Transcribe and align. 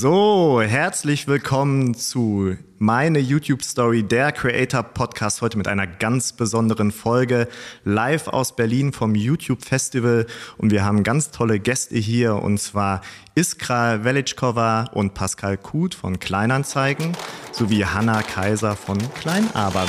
So, 0.00 0.62
herzlich 0.62 1.26
willkommen 1.26 1.92
zu 1.92 2.56
meine 2.78 3.18
YouTube 3.18 3.64
Story, 3.64 4.04
der 4.04 4.30
Creator 4.30 4.84
Podcast, 4.84 5.42
heute 5.42 5.58
mit 5.58 5.66
einer 5.66 5.88
ganz 5.88 6.34
besonderen 6.34 6.92
Folge 6.92 7.48
live 7.82 8.28
aus 8.28 8.54
Berlin 8.54 8.92
vom 8.92 9.16
YouTube 9.16 9.64
Festival. 9.64 10.26
Und 10.56 10.70
wir 10.70 10.84
haben 10.84 11.02
ganz 11.02 11.32
tolle 11.32 11.58
Gäste 11.58 11.96
hier 11.98 12.36
und 12.36 12.60
zwar 12.60 13.00
Iskra 13.34 14.04
Velickova 14.04 14.84
und 14.92 15.14
Pascal 15.14 15.56
Kuth 15.56 15.96
von 15.96 16.20
Kleinanzeigen 16.20 17.16
sowie 17.50 17.84
Hanna 17.84 18.22
Kaiser 18.22 18.76
von 18.76 18.98
Kleinaber. 19.14 19.84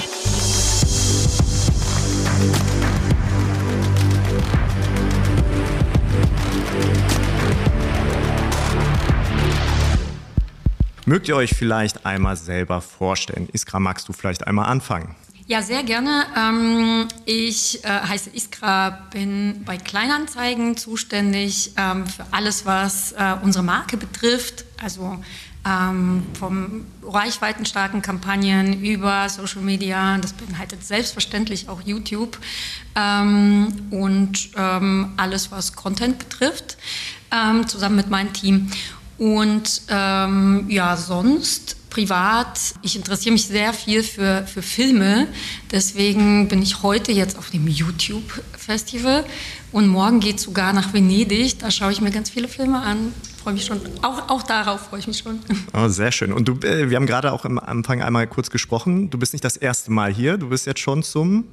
Mögt 11.09 11.27
ihr 11.27 11.35
euch 11.35 11.55
vielleicht 11.55 12.05
einmal 12.05 12.37
selber 12.37 12.81
vorstellen? 12.81 13.49
Iskra, 13.51 13.79
magst 13.79 14.07
du 14.07 14.13
vielleicht 14.13 14.45
einmal 14.45 14.67
anfangen? 14.67 15.15
Ja, 15.47 15.63
sehr 15.63 15.81
gerne. 15.81 16.27
Ähm, 16.37 17.07
ich 17.25 17.83
äh, 17.83 17.87
heiße 17.87 18.29
Iskra, 18.35 18.91
bin 19.11 19.63
bei 19.65 19.77
Kleinanzeigen 19.77 20.77
zuständig 20.77 21.71
ähm, 21.77 22.05
für 22.05 22.27
alles, 22.29 22.67
was 22.67 23.13
äh, 23.13 23.33
unsere 23.41 23.63
Marke 23.63 23.97
betrifft. 23.97 24.65
Also 24.79 25.17
ähm, 25.65 26.27
vom 26.37 26.85
reichweitenstarken 27.03 28.03
Kampagnen 28.03 28.79
über 28.79 29.29
Social 29.29 29.63
Media, 29.63 30.15
das 30.19 30.33
beinhaltet 30.33 30.85
selbstverständlich 30.85 31.69
auch 31.69 31.81
YouTube 31.81 32.37
und 32.95 34.51
alles, 35.17 35.51
was 35.51 35.73
Content 35.73 36.19
betrifft, 36.19 36.77
zusammen 37.67 37.95
mit 37.95 38.09
meinem 38.09 38.33
Team. 38.33 38.69
Und 39.19 39.81
ähm, 39.89 40.65
ja, 40.69 40.95
sonst 40.95 41.75
privat, 41.89 42.57
ich 42.81 42.95
interessiere 42.95 43.33
mich 43.33 43.45
sehr 43.47 43.73
viel 43.73 44.01
für, 44.01 44.45
für 44.47 44.61
Filme. 44.61 45.27
Deswegen 45.71 46.47
bin 46.47 46.61
ich 46.61 46.83
heute 46.83 47.11
jetzt 47.11 47.37
auf 47.37 47.49
dem 47.49 47.67
YouTube-Festival 47.67 49.25
und 49.73 49.87
morgen 49.87 50.21
geht 50.21 50.39
sogar 50.39 50.71
nach 50.71 50.93
Venedig. 50.93 51.59
Da 51.59 51.69
schaue 51.69 51.91
ich 51.91 51.99
mir 51.99 52.11
ganz 52.11 52.29
viele 52.29 52.47
Filme 52.47 52.79
an. 52.79 53.13
Freue 53.43 53.55
mich 53.55 53.65
schon. 53.65 53.81
Auch, 54.03 54.29
auch 54.29 54.43
darauf 54.43 54.87
freue 54.87 54.99
ich 54.99 55.07
mich 55.07 55.17
schon. 55.17 55.39
Oh, 55.73 55.87
sehr 55.89 56.13
schön. 56.13 56.31
Und 56.31 56.47
du, 56.47 56.53
äh, 56.65 56.89
wir 56.89 56.95
haben 56.95 57.05
gerade 57.05 57.33
auch 57.33 57.43
am 57.43 57.59
Anfang 57.59 58.01
einmal 58.01 58.25
kurz 58.25 58.49
gesprochen. 58.49 59.09
Du 59.09 59.17
bist 59.17 59.33
nicht 59.33 59.43
das 59.43 59.57
erste 59.57 59.91
Mal 59.91 60.13
hier. 60.13 60.37
Du 60.37 60.49
bist 60.49 60.65
jetzt 60.65 60.79
schon 60.79 61.03
zum 61.03 61.43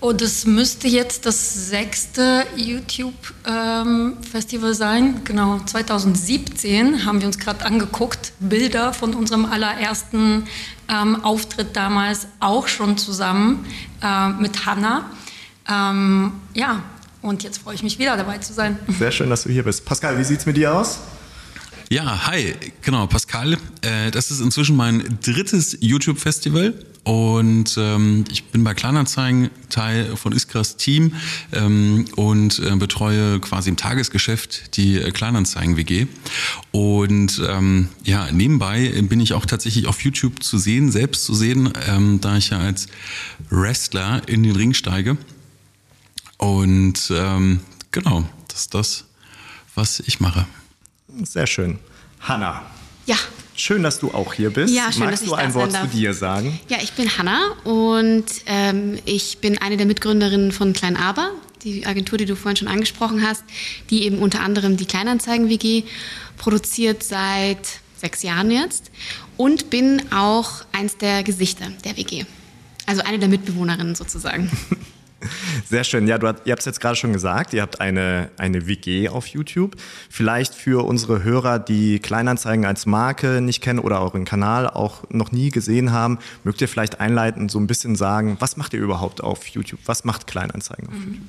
Oh, 0.00 0.12
das 0.12 0.46
müsste 0.46 0.86
jetzt 0.86 1.26
das 1.26 1.70
sechste 1.70 2.46
YouTube-Festival 2.54 4.70
ähm, 4.70 4.74
sein. 4.74 5.24
Genau, 5.24 5.58
2017 5.58 7.04
haben 7.04 7.20
wir 7.20 7.26
uns 7.26 7.40
gerade 7.40 7.64
angeguckt, 7.64 8.32
Bilder 8.38 8.92
von 8.92 9.12
unserem 9.14 9.44
allerersten 9.44 10.44
ähm, 10.88 11.24
Auftritt 11.24 11.74
damals 11.74 12.28
auch 12.38 12.68
schon 12.68 12.96
zusammen 12.96 13.66
äh, 14.00 14.28
mit 14.28 14.66
Hanna. 14.66 15.10
Ähm, 15.68 16.30
ja, 16.54 16.84
und 17.20 17.42
jetzt 17.42 17.58
freue 17.58 17.74
ich 17.74 17.82
mich 17.82 17.98
wieder 17.98 18.16
dabei 18.16 18.38
zu 18.38 18.52
sein. 18.52 18.78
Sehr 19.00 19.10
schön, 19.10 19.28
dass 19.28 19.42
du 19.42 19.50
hier 19.50 19.64
bist. 19.64 19.84
Pascal, 19.84 20.16
wie 20.16 20.24
sieht 20.24 20.38
es 20.38 20.46
mit 20.46 20.56
dir 20.56 20.74
aus? 20.74 21.00
Ja, 21.90 22.28
hi, 22.28 22.54
genau, 22.82 23.08
Pascal. 23.08 23.54
Äh, 23.80 24.12
das 24.12 24.30
ist 24.30 24.40
inzwischen 24.40 24.76
mein 24.76 25.18
drittes 25.24 25.76
YouTube-Festival 25.80 26.74
und 27.04 27.76
ähm, 27.78 28.24
ich 28.30 28.44
bin 28.44 28.64
bei 28.64 28.74
Kleinanzeigen 28.74 29.50
Teil 29.68 30.16
von 30.16 30.32
Iskras 30.32 30.76
Team 30.76 31.14
ähm, 31.52 32.04
und 32.16 32.58
äh, 32.58 32.76
betreue 32.76 33.40
quasi 33.40 33.70
im 33.70 33.76
Tagesgeschäft 33.76 34.76
die 34.76 34.96
äh, 34.96 35.10
Kleinanzeigen-WG. 35.10 36.06
Und 36.70 37.42
ähm, 37.48 37.88
ja, 38.04 38.30
nebenbei 38.30 38.90
bin 39.02 39.20
ich 39.20 39.32
auch 39.32 39.46
tatsächlich 39.46 39.86
auf 39.86 40.02
YouTube 40.02 40.42
zu 40.42 40.58
sehen, 40.58 40.90
selbst 40.90 41.24
zu 41.24 41.34
sehen, 41.34 41.72
ähm, 41.86 42.20
da 42.20 42.36
ich 42.36 42.50
ja 42.50 42.58
als 42.58 42.88
Wrestler 43.50 44.22
in 44.28 44.42
den 44.42 44.56
Ring 44.56 44.74
steige. 44.74 45.16
Und 46.36 47.10
ähm, 47.10 47.60
genau, 47.90 48.28
das 48.48 48.60
ist 48.60 48.74
das, 48.74 49.04
was 49.74 50.00
ich 50.00 50.20
mache. 50.20 50.46
Sehr 51.24 51.46
schön. 51.46 51.78
Hanna. 52.20 52.62
Ja. 53.08 53.16
Schön, 53.56 53.82
dass 53.82 53.98
du 53.98 54.12
auch 54.12 54.34
hier 54.34 54.50
bist. 54.50 54.72
Ja, 54.72 54.92
schön, 54.92 55.04
Magst 55.06 55.14
dass 55.14 55.22
ich 55.22 55.28
du 55.28 55.34
ein 55.34 55.48
da 55.48 55.54
Wort 55.54 55.72
zu 55.72 55.86
dir 55.86 56.12
sagen? 56.12 56.60
Ja, 56.68 56.76
ich 56.82 56.92
bin 56.92 57.16
Hanna 57.16 57.52
und 57.64 58.26
ähm, 58.46 58.98
ich 59.06 59.38
bin 59.38 59.56
eine 59.58 59.78
der 59.78 59.86
Mitgründerinnen 59.86 60.52
von 60.52 60.74
Klein 60.74 60.96
Aber, 60.96 61.30
die 61.64 61.86
Agentur, 61.86 62.18
die 62.18 62.26
du 62.26 62.36
vorhin 62.36 62.56
schon 62.56 62.68
angesprochen 62.68 63.26
hast, 63.26 63.42
die 63.88 64.04
eben 64.04 64.18
unter 64.18 64.42
anderem 64.42 64.76
die 64.76 64.84
Kleinanzeigen-WG 64.84 65.84
produziert 66.36 67.02
seit 67.02 67.80
sechs 67.96 68.22
Jahren 68.22 68.50
jetzt 68.50 68.90
und 69.38 69.70
bin 69.70 70.02
auch 70.12 70.66
eins 70.72 70.98
der 70.98 71.22
Gesichter 71.22 71.72
der 71.84 71.96
WG. 71.96 72.26
Also 72.84 73.02
eine 73.02 73.18
der 73.18 73.28
Mitbewohnerinnen 73.28 73.94
sozusagen. 73.94 74.50
Sehr 75.68 75.84
schön. 75.84 76.06
Ja, 76.06 76.18
du, 76.18 76.26
ihr 76.44 76.52
habt 76.52 76.60
es 76.60 76.64
jetzt 76.64 76.80
gerade 76.80 76.96
schon 76.96 77.12
gesagt, 77.12 77.52
ihr 77.52 77.62
habt 77.62 77.80
eine, 77.80 78.30
eine 78.38 78.66
WG 78.66 79.08
auf 79.08 79.26
YouTube. 79.26 79.76
Vielleicht 80.08 80.54
für 80.54 80.84
unsere 80.86 81.22
Hörer, 81.22 81.58
die 81.58 81.98
Kleinanzeigen 81.98 82.64
als 82.64 82.86
Marke 82.86 83.40
nicht 83.40 83.62
kennen 83.62 83.78
oder 83.80 84.00
euren 84.00 84.24
Kanal 84.24 84.68
auch 84.68 85.02
noch 85.10 85.32
nie 85.32 85.50
gesehen 85.50 85.92
haben, 85.92 86.18
mögt 86.44 86.60
ihr 86.60 86.68
vielleicht 86.68 87.00
einleitend 87.00 87.50
so 87.50 87.58
ein 87.58 87.66
bisschen 87.66 87.96
sagen, 87.96 88.36
was 88.40 88.56
macht 88.56 88.74
ihr 88.74 88.80
überhaupt 88.80 89.22
auf 89.22 89.46
YouTube? 89.48 89.80
Was 89.86 90.04
macht 90.04 90.26
Kleinanzeigen 90.26 90.88
auf 90.88 90.94
YouTube? 90.94 91.22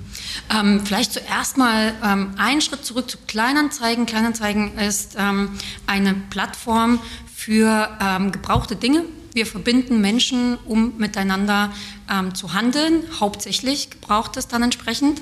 Ähm, 0.55 0.81
vielleicht 0.85 1.13
zuerst 1.13 1.57
mal 1.57 1.93
ähm, 2.03 2.31
einen 2.37 2.61
Schritt 2.61 2.85
zurück 2.85 3.09
zu 3.09 3.17
Kleinanzeigen. 3.27 4.05
Kleinanzeigen 4.05 4.77
ist 4.77 5.15
ähm, 5.17 5.49
eine 5.87 6.13
Plattform 6.29 6.99
für 7.35 7.89
ähm, 8.01 8.31
gebrauchte 8.31 8.75
Dinge. 8.75 9.05
Wir 9.33 9.45
verbinden 9.45 10.01
Menschen, 10.01 10.57
um 10.65 10.97
miteinander 10.97 11.71
ähm, 12.09 12.35
zu 12.35 12.53
handeln. 12.53 13.03
Hauptsächlich 13.19 13.89
gebraucht 13.89 14.37
es 14.37 14.47
dann 14.47 14.63
entsprechend. 14.63 15.21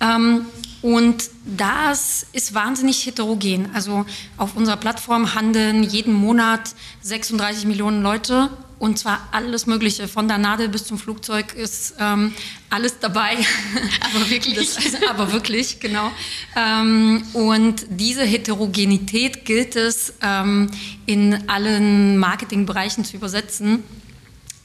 Ähm, 0.00 0.46
und 0.80 1.30
das 1.44 2.26
ist 2.32 2.54
wahnsinnig 2.54 3.04
heterogen. 3.04 3.70
Also 3.74 4.04
auf 4.36 4.56
unserer 4.56 4.76
Plattform 4.76 5.34
handeln 5.34 5.82
jeden 5.82 6.14
Monat 6.14 6.74
36 7.02 7.66
Millionen 7.66 8.02
Leute 8.02 8.50
und 8.78 8.98
zwar 8.98 9.28
alles 9.32 9.66
Mögliche, 9.66 10.08
von 10.08 10.28
der 10.28 10.38
Nadel 10.38 10.68
bis 10.68 10.84
zum 10.84 10.98
Flugzeug 10.98 11.54
ist 11.54 11.94
ähm, 11.98 12.32
alles 12.70 12.98
dabei. 13.00 13.36
Aber 14.00 14.30
wirklich. 14.30 14.74
Das, 14.74 14.78
aber 15.08 15.32
wirklich, 15.32 15.80
genau. 15.80 16.10
Ähm, 16.56 17.22
und 17.32 17.86
diese 17.90 18.22
Heterogenität 18.22 19.44
gilt 19.44 19.76
es 19.76 20.14
ähm, 20.22 20.70
in 21.06 21.48
allen 21.48 22.18
Marketingbereichen 22.18 23.04
zu 23.04 23.16
übersetzen. 23.16 23.82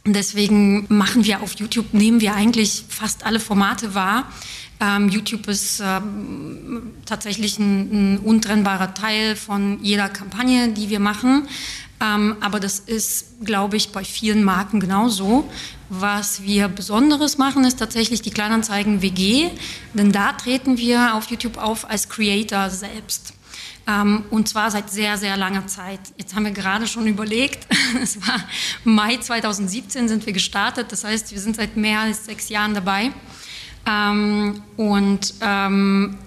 Deswegen 0.06 0.85
machen 0.90 1.23
wir 1.23 1.41
auf 1.41 1.53
YouTube, 1.56 1.94
nehmen 1.94 2.19
wir 2.19 2.35
eigentlich 2.35 2.84
fast 2.90 3.25
alle 3.25 3.40
Formate 3.40 3.96
wahr. 3.96 4.29
Ähm, 4.81 5.07
YouTube 5.07 5.47
ist 5.47 5.81
ähm, 5.81 6.91
tatsächlich 7.06 7.57
ein, 7.57 8.16
ein, 8.16 8.19
untrennbarer 8.19 8.94
Teil 8.94 9.38
von 9.38 9.79
jeder 9.81 10.09
Kampagne, 10.09 10.69
die 10.69 10.90
wir 10.90 11.00
machen. 11.00 11.47
Ähm, 12.03 12.36
aber 12.41 12.59
das 12.59 12.80
ist, 12.80 13.46
glaube 13.46 13.78
ich, 13.78 13.91
bei 13.91 14.03
vielen 14.03 14.44
Marken 14.44 14.80
genauso. 14.80 15.50
Was 15.90 16.44
wir 16.44 16.68
Besonderes 16.68 17.38
machen, 17.38 17.64
ist 17.64 17.80
tatsächlich 17.80 18.22
die 18.22 18.31
Kleinanzeigen 18.31 19.02
WG, 19.02 19.50
denn 19.94 20.12
da 20.12 20.34
treten 20.34 20.78
wir 20.78 21.16
auf 21.16 21.30
YouTube 21.30 21.58
auf 21.58 21.90
als 21.90 22.09
Creator 22.09 22.69
selbst. 22.69 23.34
Ähm, 23.88 24.24
und 24.31 24.50
zwar 24.50 24.72
seit 24.72 24.90
sehr, 24.90 25.18
sehr 25.18 25.38
langer 25.38 25.68
Zeit. 25.68 26.00
Jetzt 26.18 26.36
haben 26.36 26.46
wir 26.46 26.52
gerade 26.52 26.88
schon 26.88 27.08
überlegt, 27.08 27.68
es 28.02 28.20
war 28.28 28.40
Mai 28.84 29.18
2017 29.18 30.08
sind 30.08 30.25
wir 30.25 30.34
gestartet, 30.34 30.91
das 30.91 31.03
heißt, 31.03 31.31
wir 31.31 31.40
sind 31.40 31.56
seit 31.56 31.78
mehr 31.78 32.02
als 32.02 32.25
sechs 32.25 32.50
Jahren 32.50 32.74
dabei. 32.74 33.12
Ähm, 33.85 34.64
und 34.78 35.34
ähm, 35.41 36.18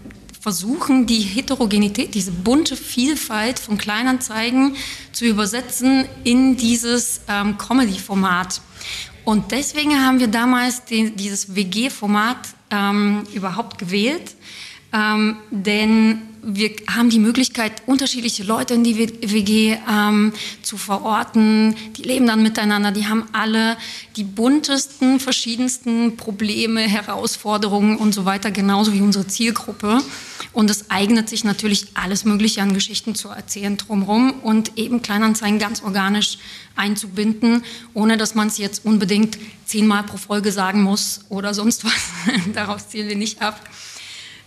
versuchen, 0.47 1.07
die 1.07 1.23
Heterogenität, 1.23 2.15
diese 2.15 2.31
bunte 2.31 2.77
Vielfalt 2.77 3.59
von 3.59 3.79
Kleinanzeigen 3.79 4.77
zu 5.11 5.25
übersetzen 5.25 6.05
in 6.23 6.57
dieses 6.57 7.23
ähm, 7.27 7.59
Comedy-Format. 7.59 8.61
Und 9.25 9.51
deswegen 9.51 10.01
haben 10.07 10.21
wir 10.21 10.29
damals 10.29 10.85
den, 10.85 11.17
dieses 11.17 11.57
WG-Format 11.57 12.39
ähm, 12.71 13.25
überhaupt 13.35 13.77
gewählt, 13.79 14.37
ähm, 14.93 15.39
denn 15.51 16.23
wir 16.49 16.71
haben 16.89 17.11
die 17.11 17.19
Möglichkeit, 17.19 17.83
unterschiedliche 17.87 18.45
Leute 18.45 18.75
in 18.75 18.85
die 18.85 18.97
WG 18.97 19.77
ähm, 19.91 20.33
zu 20.63 20.77
verorten. 20.77 21.75
Die 21.97 22.03
leben 22.03 22.29
dann 22.29 22.41
miteinander. 22.41 22.93
Die 22.93 23.09
haben 23.09 23.25
alle 23.33 23.77
die 24.15 24.23
buntesten, 24.23 25.19
verschiedensten 25.19 26.17
Probleme, 26.17 26.83
Herausforderungen 26.83 27.97
und 27.97 28.15
so 28.15 28.27
weiter, 28.27 28.53
genauso 28.53 28.93
wie 28.93 29.01
unsere 29.01 29.27
Zielgruppe. 29.27 30.01
Und 30.57 30.71
es 30.71 30.91
eignet 30.91 31.29
sich 31.29 31.45
natürlich 31.45 31.89
alles 31.93 32.25
Mögliche 32.25 32.63
an 32.63 32.73
Geschichten 32.73 33.15
zu 33.15 33.29
erzählen 33.29 33.77
drumherum 33.77 34.41
und 34.41 34.79
eben 34.79 35.03
Kleinanzeigen 35.03 35.59
ganz 35.59 35.83
organisch 35.83 36.39
einzubinden, 36.77 37.63
ohne 37.93 38.17
dass 38.17 38.35
man 38.35 38.49
es 38.49 38.57
jetzt 38.57 38.87
unbedingt 38.87 39.37
zehnmal 39.67 40.05
pro 40.05 40.17
Folge 40.17 40.51
sagen 40.53 40.81
muss 40.81 41.27
oder 41.29 41.53
sonst 41.53 41.85
was. 41.85 41.93
Darauf 42.55 42.89
zielen 42.89 43.07
wir 43.07 43.17
nicht 43.17 43.43
ab. 43.43 43.61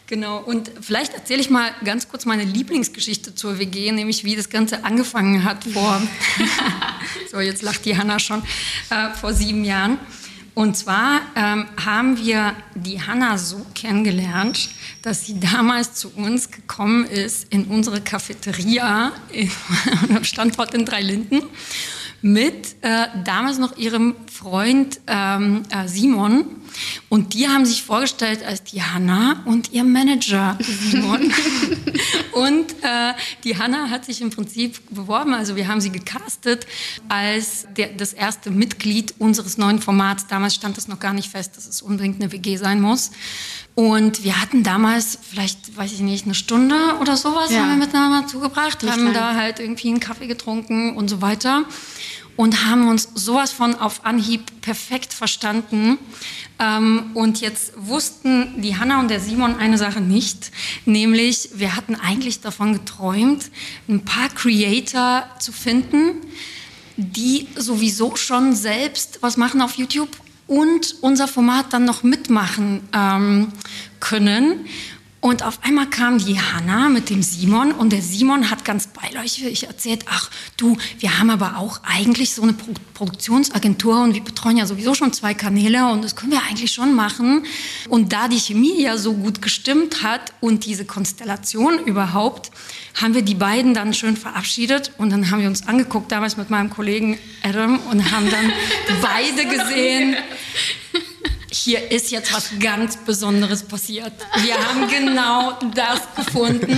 Genau, 0.07 0.39
und 0.39 0.71
vielleicht 0.81 1.13
erzähle 1.13 1.41
ich 1.41 1.51
mal 1.51 1.69
ganz 1.85 2.09
kurz 2.09 2.25
meine 2.25 2.43
Lieblingsgeschichte 2.43 3.35
zur 3.35 3.59
WG, 3.59 3.91
nämlich 3.91 4.23
wie 4.23 4.35
das 4.35 4.49
Ganze 4.49 4.83
angefangen 4.83 5.43
hat 5.43 5.63
vor, 5.63 6.01
so 7.31 7.39
jetzt 7.39 7.61
lacht 7.61 7.85
die 7.85 7.95
Hanna 7.95 8.17
schon, 8.17 8.41
äh, 8.89 9.11
vor 9.11 9.35
sieben 9.35 9.63
Jahren. 9.63 9.99
Und 10.55 10.75
zwar 10.75 11.21
ähm, 11.35 11.65
haben 11.83 12.17
wir 12.17 12.53
die 12.75 13.01
Hanna 13.01 13.37
so 13.37 13.65
kennengelernt, 13.75 14.69
dass 15.01 15.25
sie 15.25 15.39
damals 15.39 15.93
zu 15.93 16.09
uns 16.15 16.51
gekommen 16.51 17.05
ist 17.05 17.51
in 17.53 17.65
unsere 17.65 18.01
Cafeteria 18.01 19.11
am 20.15 20.23
Standort 20.23 20.73
in 20.73 20.85
Dreilinden 20.85 21.43
mit 22.21 22.75
äh, 22.81 23.07
damals 23.23 23.59
noch 23.59 23.77
ihrem 23.77 24.15
Freund 24.31 24.99
ähm, 25.07 25.63
äh, 25.69 25.87
Simon. 25.87 26.45
Und 27.07 27.33
die 27.33 27.47
haben 27.47 27.65
sich 27.65 27.83
vorgestellt 27.83 28.43
als 28.43 28.63
die 28.63 28.81
Hanna 28.81 29.41
und 29.45 29.71
ihr 29.71 29.83
Manager 29.83 30.57
Simon. 30.61 31.33
und 32.39 32.71
äh, 32.81 33.13
die 33.43 33.57
Hanna 33.57 33.89
hat 33.89 34.05
sich 34.05 34.21
im 34.21 34.29
Prinzip 34.29 34.79
beworben, 34.89 35.33
also 35.33 35.55
wir 35.55 35.67
haben 35.67 35.81
sie 35.81 35.91
gecastet 35.91 36.65
als 37.07 37.67
der, 37.75 37.89
das 37.89 38.13
erste 38.13 38.51
Mitglied 38.51 39.13
unseres 39.19 39.57
neuen 39.57 39.79
Formats. 39.79 40.27
Damals 40.27 40.55
stand 40.55 40.77
es 40.77 40.87
noch 40.87 40.99
gar 40.99 41.13
nicht 41.13 41.29
fest, 41.29 41.57
dass 41.57 41.67
es 41.67 41.81
unbedingt 41.81 42.21
eine 42.21 42.31
WG 42.31 42.57
sein 42.57 42.81
muss. 42.81 43.11
Und 43.75 44.23
wir 44.23 44.41
hatten 44.41 44.63
damals 44.63 45.17
vielleicht, 45.21 45.77
weiß 45.77 45.93
ich 45.93 46.01
nicht, 46.01 46.25
eine 46.25 46.35
Stunde 46.35 46.75
oder 46.99 47.15
sowas 47.15 47.51
ja. 47.51 47.61
haben 47.61 47.69
wir 47.69 47.85
miteinander 47.85 48.27
zugebracht, 48.27 48.83
nicht 48.83 48.91
haben 48.91 49.05
lang. 49.05 49.13
da 49.13 49.35
halt 49.35 49.59
irgendwie 49.59 49.87
einen 49.87 49.99
Kaffee 50.01 50.27
getrunken 50.27 50.97
und 50.97 51.09
so 51.09 51.21
weiter 51.21 51.65
und 52.39 52.63
haben 52.65 52.87
uns 52.87 53.09
sowas 53.15 53.51
von 53.51 53.75
auf 53.75 54.05
Anhieb 54.05 54.61
perfekt 54.61 55.11
verstanden. 55.11 55.97
Ähm, 56.57 57.11
und 57.13 57.41
jetzt 57.41 57.73
wussten 57.75 58.61
die 58.61 58.77
Hanna 58.77 59.01
und 59.01 59.09
der 59.09 59.19
Simon 59.19 59.57
eine 59.57 59.77
Sache 59.77 59.99
nicht, 59.99 60.49
nämlich 60.85 61.49
wir 61.55 61.75
hatten 61.75 61.95
eigentlich 61.95 62.39
davon 62.39 62.71
geträumt, 62.71 63.51
ein 63.89 64.05
paar 64.05 64.29
Creator 64.29 65.25
zu 65.39 65.51
finden, 65.51 66.21
die 66.95 67.45
sowieso 67.57 68.15
schon 68.15 68.55
selbst 68.55 69.17
was 69.19 69.35
machen 69.35 69.61
auf 69.61 69.73
YouTube 69.73 70.15
und 70.47 70.95
unser 71.01 71.27
Format 71.27 71.73
dann 71.73 71.83
noch 71.83 72.03
mitmachen 72.03 72.87
ähm, 72.93 73.51
können. 73.99 74.65
Und 75.21 75.43
auf 75.43 75.59
einmal 75.63 75.89
kam 75.89 76.17
die 76.17 76.39
Hanna 76.39 76.87
mit 76.87 77.09
dem 77.09 77.21
Simon 77.21 77.73
und 77.73 77.91
der 77.91 78.01
Simon 78.01 78.49
hat 78.49 78.63
ganz 78.63 78.87
beiläufig 78.87 79.67
erzählt, 79.67 80.05
ach 80.09 80.29
du, 80.55 80.77
wir 80.99 81.19
haben 81.19 81.29
aber 81.29 81.57
auch 81.57 81.81
eigentlich 81.83 82.33
so 82.33 82.41
eine 82.41 82.53
Pro 82.53 82.73
Produktionsagentur 82.93 84.03
und 84.03 84.13
wir 84.13 84.21
betreuen 84.21 84.57
ja 84.57 84.65
sowieso 84.65 84.93
schon 84.93 85.13
zwei 85.13 85.33
Kanäle 85.33 85.87
und 85.87 86.03
das 86.03 86.17
können 86.17 86.33
wir 86.33 86.41
eigentlich 86.43 86.73
schon 86.73 86.93
machen. 86.93 87.45
Und 87.87 88.11
da 88.11 88.27
die 88.27 88.39
Chemie 88.39 88.81
ja 88.81 88.97
so 88.97 89.13
gut 89.13 89.41
gestimmt 89.41 90.03
hat 90.03 90.33
und 90.41 90.65
diese 90.65 90.83
Konstellation 90.83 91.79
überhaupt, 91.79 92.51
haben 93.01 93.13
wir 93.13 93.21
die 93.21 93.35
beiden 93.35 93.73
dann 93.73 93.93
schön 93.93 94.17
verabschiedet 94.17 94.91
und 94.97 95.11
dann 95.11 95.31
haben 95.31 95.41
wir 95.41 95.47
uns 95.47 95.65
angeguckt, 95.65 96.11
damals 96.11 96.35
mit 96.35 96.49
meinem 96.49 96.69
Kollegen 96.69 97.17
Adam 97.41 97.79
und 97.89 98.11
haben 98.11 98.29
dann 98.29 98.51
beide 99.01 99.45
gesehen, 99.47 100.17
hier 101.51 101.91
ist 101.91 102.11
jetzt 102.11 102.33
was 102.33 102.51
ganz 102.59 102.97
Besonderes 102.97 103.63
passiert. 103.63 104.13
Wir 104.43 104.55
haben 104.55 104.87
genau 104.87 105.57
das 105.73 106.01
gefunden, 106.15 106.77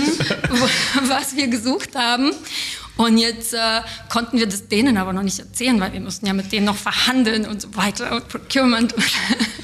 was 1.08 1.36
wir 1.36 1.48
gesucht 1.48 1.94
haben. 1.94 2.32
Und 2.96 3.18
jetzt 3.18 3.54
äh, 3.54 3.80
konnten 4.08 4.38
wir 4.38 4.46
das 4.46 4.68
denen 4.68 4.96
aber 4.98 5.12
noch 5.12 5.22
nicht 5.22 5.38
erzählen, 5.38 5.80
weil 5.80 5.92
wir 5.92 6.00
mussten 6.00 6.26
ja 6.26 6.34
mit 6.34 6.52
denen 6.52 6.66
noch 6.66 6.76
verhandeln 6.76 7.46
und 7.46 7.62
so 7.62 7.74
weiter 7.74 8.14
und 8.14 8.28
Procurement. 8.28 8.94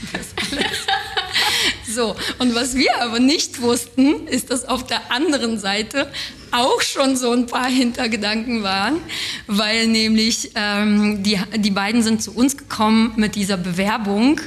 So, 1.94 2.14
und 2.38 2.55
was 2.55 2.75
wir 2.75 3.00
aber 3.00 3.19
nicht 3.19 3.62
wussten, 3.62 4.26
ist, 4.26 4.50
dass 4.50 4.67
auf 4.67 4.85
der 4.87 5.11
anderen 5.11 5.58
Seite 5.58 6.11
auch 6.50 6.82
schon 6.82 7.17
so 7.17 7.32
ein 7.32 7.46
paar 7.46 7.69
Hintergedanken 7.69 8.62
waren, 8.62 9.00
weil 9.46 9.87
nämlich 9.87 10.50
ähm, 10.55 11.23
die, 11.23 11.38
die 11.56 11.70
beiden 11.70 12.02
sind 12.02 12.23
zu 12.23 12.35
uns 12.35 12.56
gekommen 12.56 13.12
mit 13.17 13.35
dieser 13.35 13.56
Bewerbung, 13.56 14.40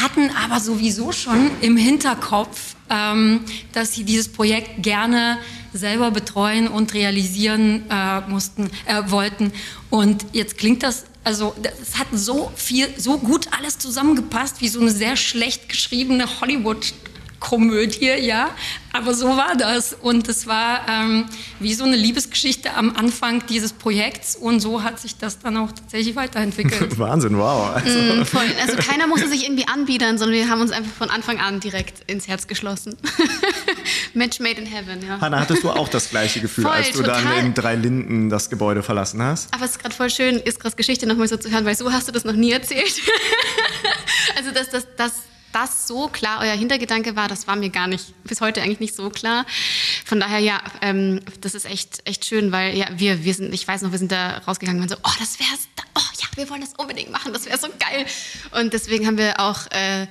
hatten 0.00 0.30
aber 0.44 0.60
sowieso 0.60 1.12
schon 1.12 1.50
im 1.60 1.76
Hinterkopf, 1.76 2.76
ähm, 2.90 3.40
dass 3.72 3.94
sie 3.94 4.04
dieses 4.04 4.28
Projekt 4.28 4.82
gerne 4.82 5.38
selber 5.76 6.10
betreuen 6.10 6.68
und 6.68 6.94
realisieren 6.94 7.84
äh, 7.90 8.20
mussten, 8.28 8.70
äh, 8.86 9.02
wollten. 9.10 9.52
Und 9.90 10.26
jetzt 10.32 10.58
klingt 10.58 10.82
das 10.82 11.04
also 11.26 11.56
es 11.82 11.98
hat 11.98 12.06
so 12.12 12.52
viel, 12.54 12.86
so 12.96 13.18
gut 13.18 13.48
alles 13.50 13.78
zusammengepasst, 13.78 14.60
wie 14.60 14.68
so 14.68 14.80
eine 14.80 14.92
sehr 14.92 15.16
schlecht 15.16 15.68
geschriebene 15.68 16.40
Hollywood 16.40 16.94
Komödie, 17.40 18.10
ja, 18.20 18.50
aber 18.92 19.14
so 19.14 19.36
war 19.36 19.56
das 19.56 19.92
und 19.92 20.28
es 20.28 20.46
war 20.46 20.86
ähm, 20.88 21.26
wie 21.60 21.74
so 21.74 21.84
eine 21.84 21.96
Liebesgeschichte 21.96 22.74
am 22.74 22.96
Anfang 22.96 23.44
dieses 23.46 23.72
Projekts 23.72 24.36
und 24.36 24.60
so 24.60 24.82
hat 24.82 24.98
sich 25.00 25.16
das 25.16 25.38
dann 25.38 25.56
auch 25.56 25.72
tatsächlich 25.72 26.16
weiterentwickelt. 26.16 26.98
Wahnsinn, 26.98 27.38
wow. 27.38 27.74
Also. 27.74 27.98
Mm, 27.98 28.24
also 28.60 28.76
keiner 28.78 29.06
musste 29.06 29.28
sich 29.28 29.44
irgendwie 29.44 29.66
anbiedern, 29.68 30.18
sondern 30.18 30.36
wir 30.36 30.48
haben 30.48 30.60
uns 30.60 30.70
einfach 30.70 30.92
von 30.92 31.10
Anfang 31.10 31.40
an 31.40 31.60
direkt 31.60 32.10
ins 32.10 32.28
Herz 32.28 32.46
geschlossen. 32.46 32.96
Match 34.14 34.40
made 34.40 34.60
in 34.60 34.66
heaven, 34.66 35.06
ja. 35.06 35.20
Hanna, 35.20 35.40
hattest 35.40 35.62
du 35.62 35.70
auch 35.70 35.88
das 35.88 36.10
gleiche 36.10 36.40
Gefühl, 36.40 36.64
voll, 36.64 36.72
als 36.72 36.92
du 36.92 37.02
total. 37.02 37.22
dann 37.22 37.46
in 37.46 37.54
drei 37.54 37.74
Linden 37.74 38.30
das 38.30 38.50
Gebäude 38.50 38.82
verlassen 38.82 39.22
hast? 39.22 39.52
Aber 39.52 39.64
es 39.64 39.72
ist 39.72 39.78
gerade 39.78 39.94
voll 39.94 40.10
schön, 40.10 40.36
ist 40.36 40.60
gerade 40.60 40.76
Geschichte 40.76 41.06
nochmal 41.06 41.28
so 41.28 41.36
zu 41.36 41.50
hören, 41.50 41.64
weil 41.64 41.76
so 41.76 41.92
hast 41.92 42.08
du 42.08 42.12
das 42.12 42.24
noch 42.24 42.34
nie 42.34 42.52
erzählt. 42.52 42.94
also 44.36 44.50
dass 44.52 44.70
das, 44.70 44.86
das 44.96 45.06
das 45.06 45.22
so 45.64 46.08
klar 46.08 46.40
euer 46.42 46.54
Hintergedanke 46.54 47.16
war, 47.16 47.28
das 47.28 47.46
war 47.46 47.56
mir 47.56 47.70
gar 47.70 47.86
nicht, 47.86 48.12
bis 48.24 48.40
heute 48.40 48.60
eigentlich 48.62 48.80
nicht 48.80 48.94
so 48.94 49.08
klar. 49.08 49.46
Von 50.04 50.20
daher, 50.20 50.38
ja, 50.40 50.60
ähm, 50.82 51.20
das 51.40 51.54
ist 51.54 51.64
echt, 51.64 52.06
echt 52.06 52.24
schön, 52.26 52.52
weil 52.52 52.76
ja, 52.76 52.86
wir, 52.96 53.24
wir 53.24 53.32
sind, 53.32 53.54
ich 53.54 53.66
weiß 53.66 53.82
noch, 53.82 53.92
wir 53.92 53.98
sind 53.98 54.12
da 54.12 54.38
rausgegangen 54.46 54.82
und 54.82 54.90
waren 54.90 54.98
so, 54.98 55.02
oh, 55.08 55.16
das 55.18 55.38
wäre, 55.38 55.50
oh 55.96 56.00
ja, 56.20 56.26
wir 56.36 56.50
wollen 56.50 56.60
das 56.60 56.74
unbedingt 56.76 57.10
machen, 57.10 57.32
das 57.32 57.46
wäre 57.46 57.58
so 57.58 57.68
geil. 57.78 58.04
Und 58.60 58.72
deswegen 58.72 59.06
haben 59.06 59.18
wir 59.18 59.40
auch, 59.40 59.66
äh, 59.70 60.06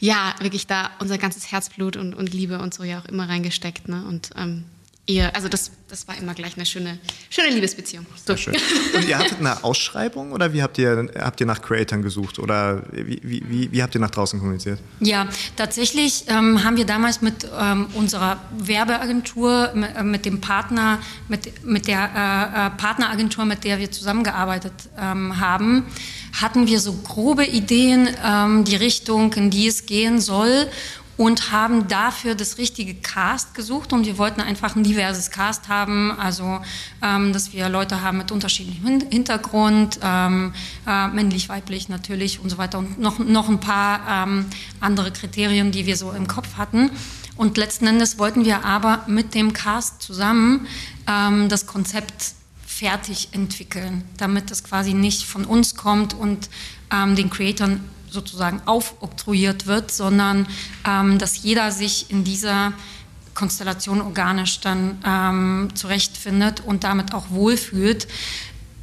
ja, 0.00 0.34
wirklich 0.40 0.66
da 0.66 0.90
unser 0.98 1.16
ganzes 1.16 1.50
Herzblut 1.50 1.96
und, 1.96 2.14
und 2.14 2.34
Liebe 2.34 2.58
und 2.58 2.74
so 2.74 2.82
ja 2.82 2.98
auch 2.98 3.06
immer 3.06 3.28
reingesteckt. 3.28 3.88
Ne? 3.88 4.04
Und 4.06 4.30
ähm, 4.36 4.64
ihr, 5.06 5.34
also 5.34 5.48
das, 5.48 5.70
das 5.88 6.08
war 6.08 6.16
immer 6.16 6.34
gleich 6.34 6.56
eine 6.56 6.64
schöne, 6.64 6.98
schöne 7.28 7.50
Liebesbeziehung. 7.50 8.06
So. 8.26 8.36
schön. 8.36 8.54
Und 8.94 9.06
ihr 9.06 9.18
hattet 9.18 9.38
eine 9.38 9.62
Ausschreibung 9.64 10.32
oder 10.32 10.52
wie 10.52 10.62
habt 10.62 10.78
ihr, 10.78 11.10
habt 11.18 11.40
ihr 11.40 11.46
nach 11.46 11.60
Creatoren 11.60 12.02
gesucht 12.02 12.38
oder 12.38 12.82
wie, 12.90 13.20
wie, 13.22 13.70
wie 13.70 13.82
habt 13.82 13.94
ihr 13.94 14.00
nach 14.00 14.10
draußen 14.10 14.38
kommuniziert? 14.38 14.78
Ja, 15.00 15.28
tatsächlich 15.56 16.24
ähm, 16.28 16.64
haben 16.64 16.76
wir 16.76 16.86
damals 16.86 17.20
mit 17.20 17.46
ähm, 17.58 17.86
unserer 17.94 18.40
Werbeagentur, 18.56 19.72
mit, 19.74 19.96
äh, 19.96 20.02
mit, 20.02 20.24
dem 20.24 20.40
Partner, 20.40 21.00
mit, 21.28 21.64
mit 21.64 21.86
der 21.86 21.98
äh, 21.98 22.66
äh, 22.66 22.70
Partneragentur, 22.70 23.44
mit 23.44 23.64
der 23.64 23.78
wir 23.78 23.90
zusammengearbeitet 23.90 24.72
ähm, 24.98 25.38
haben, 25.38 25.84
hatten 26.40 26.66
wir 26.66 26.80
so 26.80 26.94
grobe 26.94 27.44
Ideen, 27.44 28.08
ähm, 28.24 28.64
die 28.64 28.76
Richtung, 28.76 29.32
in 29.34 29.50
die 29.50 29.68
es 29.68 29.86
gehen 29.86 30.20
soll 30.20 30.68
und 31.16 31.52
haben 31.52 31.88
dafür 31.88 32.34
das 32.34 32.58
richtige 32.58 32.94
Cast 32.94 33.54
gesucht. 33.54 33.92
Und 33.92 34.06
wir 34.06 34.18
wollten 34.18 34.40
einfach 34.40 34.76
ein 34.76 34.82
diverses 34.82 35.30
Cast 35.30 35.68
haben, 35.68 36.12
also 36.12 36.60
ähm, 37.02 37.32
dass 37.32 37.52
wir 37.52 37.68
Leute 37.68 38.02
haben 38.02 38.18
mit 38.18 38.32
unterschiedlichem 38.32 39.08
Hintergrund, 39.10 40.00
ähm, 40.02 40.52
äh, 40.86 41.08
männlich, 41.08 41.48
weiblich 41.48 41.88
natürlich 41.88 42.40
und 42.40 42.50
so 42.50 42.58
weiter. 42.58 42.78
Und 42.78 42.98
noch, 42.98 43.18
noch 43.18 43.48
ein 43.48 43.60
paar 43.60 44.26
ähm, 44.26 44.46
andere 44.80 45.12
Kriterien, 45.12 45.70
die 45.70 45.86
wir 45.86 45.96
so 45.96 46.12
im 46.12 46.26
Kopf 46.26 46.56
hatten. 46.56 46.90
Und 47.36 47.56
letzten 47.56 47.86
Endes 47.86 48.18
wollten 48.18 48.44
wir 48.44 48.64
aber 48.64 49.04
mit 49.06 49.34
dem 49.34 49.52
Cast 49.52 50.02
zusammen 50.02 50.66
ähm, 51.08 51.48
das 51.48 51.66
Konzept 51.66 52.34
fertig 52.64 53.28
entwickeln, 53.32 54.04
damit 54.16 54.50
das 54.50 54.64
quasi 54.64 54.94
nicht 54.94 55.24
von 55.24 55.44
uns 55.44 55.76
kommt 55.76 56.14
und 56.14 56.48
ähm, 56.92 57.14
den 57.14 57.30
Creatoren 57.30 57.80
sozusagen 58.14 58.62
aufoktroyiert 58.64 59.66
wird, 59.66 59.90
sondern 59.90 60.46
ähm, 60.86 61.18
dass 61.18 61.42
jeder 61.42 61.70
sich 61.70 62.10
in 62.10 62.24
dieser 62.24 62.72
Konstellation 63.34 64.00
organisch 64.00 64.60
dann 64.60 64.98
ähm, 65.04 65.68
zurechtfindet 65.74 66.62
und 66.64 66.84
damit 66.84 67.12
auch 67.12 67.30
wohlfühlt, 67.30 68.08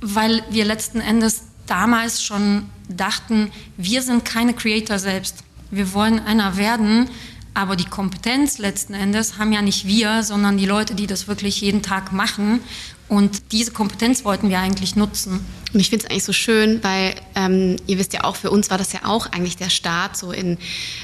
weil 0.01 0.43
wir 0.50 0.65
letzten 0.65 1.00
Endes 1.00 1.43
damals 1.65 2.21
schon 2.21 2.69
dachten, 2.89 3.51
wir 3.77 4.01
sind 4.01 4.25
keine 4.25 4.53
Creator 4.53 5.00
selbst. 5.00 5.38
Wir 5.71 5.93
wollen 5.93 6.19
einer 6.19 6.57
werden, 6.57 7.09
aber 7.53 7.75
die 7.75 7.85
Kompetenz 7.85 8.57
letzten 8.57 8.93
Endes 8.93 9.38
haben 9.38 9.53
ja 9.53 9.61
nicht 9.61 9.88
wir, 9.88 10.23
sondern 10.23 10.57
die 10.57 10.65
Leute, 10.65 10.95
die 10.95 11.07
das 11.07 11.27
wirklich 11.27 11.61
jeden 11.61 11.81
Tag 11.81 12.11
machen. 12.11 12.59
Und 13.12 13.51
diese 13.51 13.72
Kompetenz 13.72 14.24
wollten 14.24 14.50
wir 14.50 14.60
eigentlich 14.60 14.96
nutzen. 14.96 15.46
Und 15.74 15.80
ich 15.82 15.89
finde 15.89 16.06
es 16.06 16.10
eigentlich 16.10 16.24
so 16.24 16.32
schön, 16.32 16.82
weil 16.82 17.13
ähm, 17.36 17.75
ihr 17.86 17.98
wisst 17.98 18.13
ja 18.13 18.24
auch, 18.24 18.38
für 18.38 18.50
uns 18.50 18.70
war 18.70 18.77
das 18.77 18.94
ja 18.94 19.01
auch 19.03 19.25
eigentlich 19.34 19.58
der 19.58 19.70
Start, 19.70 20.15
so 20.15 20.32
in 20.32 20.58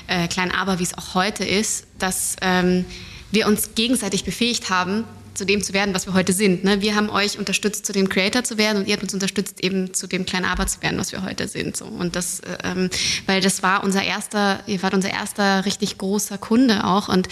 äh, 0.07 0.29
Klein 0.29 0.53
Aber, 0.53 0.79
wie 0.79 0.83
es 0.83 0.97
auch 0.97 1.15
heute 1.15 1.43
ist, 1.43 1.85
dass 1.99 2.37
ähm, 2.39 2.85
wir 3.31 3.45
uns 3.45 3.75
gegenseitig 3.75 4.23
befähigt 4.23 4.69
haben, 4.69 5.03
zu 5.37 5.45
dem 5.45 5.63
zu 5.63 5.73
werden, 5.73 5.93
was 5.93 6.05
wir 6.05 6.13
heute 6.13 6.33
sind. 6.33 6.63
Ne? 6.63 6.81
Wir 6.81 6.95
haben 6.95 7.09
euch 7.09 7.37
unterstützt, 7.37 7.85
zu 7.85 7.93
dem 7.93 8.09
Creator 8.09 8.43
zu 8.43 8.57
werden 8.57 8.79
und 8.79 8.87
ihr 8.87 8.93
habt 8.93 9.03
uns 9.03 9.13
unterstützt, 9.13 9.63
eben 9.63 9.93
zu 9.93 10.07
dem 10.07 10.25
kleinen 10.25 10.45
Aber 10.45 10.67
zu 10.67 10.81
werden, 10.81 10.99
was 10.99 11.11
wir 11.11 11.23
heute 11.23 11.47
sind. 11.47 11.77
So. 11.77 11.85
Und 11.85 12.15
das, 12.15 12.39
äh, 12.41 12.57
ähm, 12.63 12.89
weil 13.25 13.41
das 13.41 13.63
war 13.63 13.83
unser 13.83 14.03
erster, 14.03 14.59
ihr 14.67 14.81
wart 14.83 14.93
unser 14.93 15.11
erster 15.11 15.65
richtig 15.65 15.97
großer 15.97 16.37
Kunde 16.37 16.85
auch 16.85 17.07
und 17.07 17.27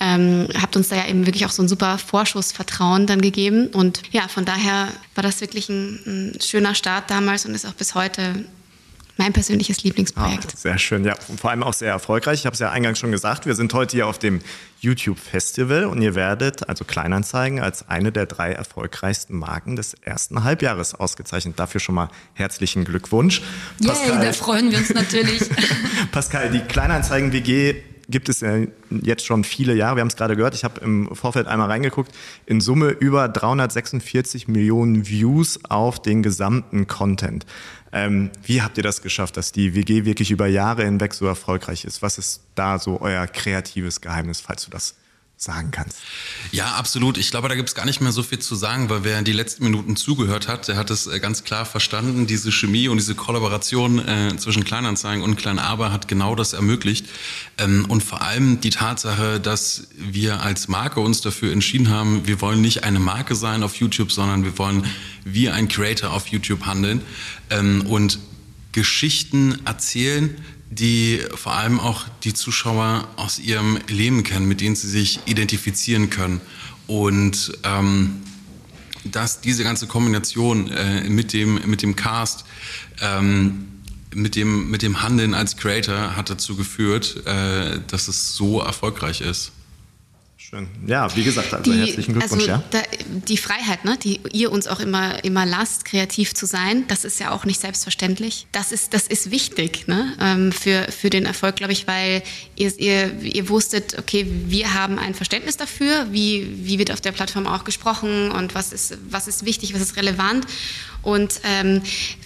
ähm, 0.00 0.48
habt 0.60 0.76
uns 0.76 0.88
da 0.88 0.96
ja 0.96 1.06
eben 1.06 1.26
wirklich 1.26 1.46
auch 1.46 1.50
so 1.50 1.62
ein 1.62 1.68
super 1.68 1.98
Vorschussvertrauen 1.98 3.06
dann 3.06 3.20
gegeben. 3.20 3.68
Und 3.68 4.02
ja, 4.10 4.28
von 4.28 4.44
daher 4.44 4.88
war 5.14 5.22
das 5.22 5.40
wirklich 5.40 5.68
ein, 5.68 6.32
ein 6.34 6.40
schöner 6.40 6.74
Start 6.74 7.10
damals 7.10 7.46
und 7.46 7.54
ist 7.54 7.66
auch 7.66 7.74
bis 7.74 7.94
heute 7.94 8.44
mein 9.16 9.32
persönliches 9.32 9.82
Lieblingsprojekt. 9.82 10.52
Ah, 10.52 10.56
sehr 10.56 10.78
schön, 10.78 11.04
ja. 11.04 11.14
Und 11.28 11.40
vor 11.40 11.50
allem 11.50 11.62
auch 11.62 11.72
sehr 11.72 11.90
erfolgreich. 11.90 12.40
Ich 12.40 12.46
habe 12.46 12.54
es 12.54 12.60
ja 12.60 12.70
eingangs 12.70 12.98
schon 12.98 13.12
gesagt, 13.12 13.46
wir 13.46 13.54
sind 13.54 13.72
heute 13.74 13.96
hier 13.96 14.06
auf 14.06 14.18
dem 14.18 14.40
YouTube 14.80 15.18
Festival 15.18 15.84
und 15.84 16.02
ihr 16.02 16.14
werdet, 16.14 16.68
also 16.68 16.84
Kleinanzeigen, 16.84 17.60
als 17.60 17.88
eine 17.88 18.12
der 18.12 18.26
drei 18.26 18.52
erfolgreichsten 18.52 19.36
Marken 19.36 19.76
des 19.76 19.94
ersten 19.94 20.44
Halbjahres 20.44 20.94
ausgezeichnet. 20.94 21.58
Dafür 21.58 21.80
schon 21.80 21.94
mal 21.94 22.10
herzlichen 22.34 22.84
Glückwunsch. 22.84 23.42
Yay, 23.80 23.88
Pascal, 23.88 24.24
da 24.24 24.32
freuen 24.32 24.70
wir 24.70 24.78
uns 24.78 24.92
natürlich. 24.92 25.42
Pascal, 26.12 26.50
die 26.50 26.60
Kleinanzeigen-WG 26.60 27.95
gibt 28.08 28.28
es 28.28 28.40
ja 28.40 28.58
jetzt 28.90 29.24
schon 29.24 29.44
viele 29.44 29.74
Jahre. 29.74 29.96
Wir 29.96 30.00
haben 30.00 30.08
es 30.08 30.16
gerade 30.16 30.36
gehört. 30.36 30.54
Ich 30.54 30.64
habe 30.64 30.80
im 30.80 31.14
Vorfeld 31.14 31.46
einmal 31.46 31.68
reingeguckt. 31.68 32.12
In 32.46 32.60
Summe 32.60 32.90
über 32.90 33.28
346 33.28 34.48
Millionen 34.48 35.08
Views 35.08 35.58
auf 35.68 36.00
den 36.00 36.22
gesamten 36.22 36.86
Content. 36.86 37.46
Ähm, 37.92 38.30
wie 38.44 38.62
habt 38.62 38.76
ihr 38.76 38.82
das 38.82 39.02
geschafft, 39.02 39.36
dass 39.36 39.52
die 39.52 39.74
WG 39.74 40.04
wirklich 40.04 40.30
über 40.30 40.46
Jahre 40.46 40.84
hinweg 40.84 41.14
so 41.14 41.26
erfolgreich 41.26 41.84
ist? 41.84 42.02
Was 42.02 42.18
ist 42.18 42.42
da 42.54 42.78
so 42.78 43.00
euer 43.00 43.26
kreatives 43.26 44.00
Geheimnis, 44.00 44.40
falls 44.40 44.64
du 44.64 44.70
das 44.70 44.94
sagen 45.38 45.70
kannst. 45.70 45.98
Ja, 46.50 46.76
absolut. 46.76 47.18
Ich 47.18 47.30
glaube, 47.30 47.48
da 47.48 47.54
gibt 47.54 47.68
es 47.68 47.74
gar 47.74 47.84
nicht 47.84 48.00
mehr 48.00 48.10
so 48.10 48.22
viel 48.22 48.38
zu 48.38 48.54
sagen, 48.54 48.88
weil 48.88 49.04
wer 49.04 49.20
die 49.20 49.32
letzten 49.32 49.64
Minuten 49.64 49.94
zugehört 49.94 50.48
hat, 50.48 50.66
der 50.66 50.76
hat 50.76 50.90
es 50.90 51.06
äh, 51.06 51.20
ganz 51.20 51.44
klar 51.44 51.66
verstanden. 51.66 52.26
Diese 52.26 52.50
Chemie 52.50 52.88
und 52.88 52.96
diese 52.96 53.14
Kollaboration 53.14 53.98
äh, 53.98 54.34
zwischen 54.38 54.64
Kleinanzeigen 54.64 55.22
und 55.22 55.36
Kleinarber 55.36 55.92
hat 55.92 56.08
genau 56.08 56.34
das 56.34 56.54
ermöglicht. 56.54 57.06
Ähm, 57.58 57.84
und 57.88 58.02
vor 58.02 58.22
allem 58.22 58.62
die 58.62 58.70
Tatsache, 58.70 59.38
dass 59.38 59.88
wir 59.94 60.40
als 60.40 60.68
Marke 60.68 61.00
uns 61.00 61.20
dafür 61.20 61.52
entschieden 61.52 61.90
haben, 61.90 62.26
wir 62.26 62.40
wollen 62.40 62.62
nicht 62.62 62.84
eine 62.84 62.98
Marke 62.98 63.34
sein 63.34 63.62
auf 63.62 63.76
YouTube, 63.76 64.12
sondern 64.12 64.42
wir 64.42 64.56
wollen 64.56 64.86
wie 65.24 65.50
ein 65.50 65.68
Creator 65.68 66.12
auf 66.12 66.28
YouTube 66.28 66.64
handeln 66.64 67.02
ähm, 67.50 67.82
und 67.86 68.18
Geschichten 68.72 69.58
erzählen, 69.66 70.36
die 70.70 71.20
vor 71.34 71.52
allem 71.52 71.78
auch 71.78 72.04
die 72.24 72.34
Zuschauer 72.34 73.08
aus 73.16 73.38
ihrem 73.38 73.78
Leben 73.88 74.22
kennen, 74.24 74.46
mit 74.46 74.60
denen 74.60 74.76
sie 74.76 74.88
sich 74.88 75.20
identifizieren 75.26 76.10
können. 76.10 76.40
Und 76.86 77.52
ähm, 77.64 78.22
dass 79.04 79.40
diese 79.40 79.62
ganze 79.64 79.86
Kombination 79.86 80.70
äh, 80.70 81.08
mit, 81.08 81.32
dem, 81.32 81.60
mit 81.66 81.82
dem 81.82 81.96
Cast, 81.96 82.44
ähm, 83.00 83.68
mit, 84.14 84.34
dem, 84.34 84.70
mit 84.70 84.82
dem 84.82 85.02
Handeln 85.02 85.34
als 85.34 85.56
Creator 85.56 86.16
hat 86.16 86.30
dazu 86.30 86.56
geführt, 86.56 87.26
äh, 87.26 87.78
dass 87.86 88.08
es 88.08 88.34
so 88.34 88.60
erfolgreich 88.60 89.20
ist. 89.20 89.52
Schön. 90.48 90.68
Ja, 90.86 91.14
wie 91.16 91.24
gesagt, 91.24 91.52
also 91.52 91.72
die, 91.72 91.76
herzlichen 91.76 92.12
Glückwunsch. 92.12 92.48
Also 92.48 92.52
ja. 92.52 92.62
Da, 92.70 92.78
die 93.26 93.36
Freiheit, 93.36 93.84
ne, 93.84 93.98
die 94.00 94.20
ihr 94.30 94.52
uns 94.52 94.68
auch 94.68 94.78
immer, 94.78 95.24
immer 95.24 95.44
lasst, 95.44 95.84
kreativ 95.84 96.34
zu 96.34 96.46
sein, 96.46 96.84
das 96.86 97.04
ist 97.04 97.18
ja 97.18 97.32
auch 97.32 97.44
nicht 97.44 97.60
selbstverständlich. 97.60 98.46
Das 98.52 98.70
ist, 98.70 98.94
das 98.94 99.08
ist 99.08 99.32
wichtig 99.32 99.88
ne, 99.88 100.14
ähm, 100.20 100.52
für, 100.52 100.86
für 100.92 101.10
den 101.10 101.26
Erfolg, 101.26 101.56
glaube 101.56 101.72
ich, 101.72 101.88
weil 101.88 102.22
ihr, 102.54 102.78
ihr, 102.78 103.20
ihr 103.22 103.48
wusstet, 103.48 103.98
okay, 103.98 104.24
wir 104.46 104.72
haben 104.72 105.00
ein 105.00 105.14
Verständnis 105.14 105.56
dafür, 105.56 106.06
wie, 106.12 106.46
wie 106.62 106.78
wird 106.78 106.92
auf 106.92 107.00
der 107.00 107.10
Plattform 107.10 107.48
auch 107.48 107.64
gesprochen 107.64 108.30
und 108.30 108.54
was 108.54 108.72
ist, 108.72 108.98
was 109.10 109.26
ist 109.26 109.44
wichtig, 109.44 109.74
was 109.74 109.82
ist 109.82 109.96
relevant. 109.96 110.46
Und 111.02 111.40
ähm, 111.42 111.82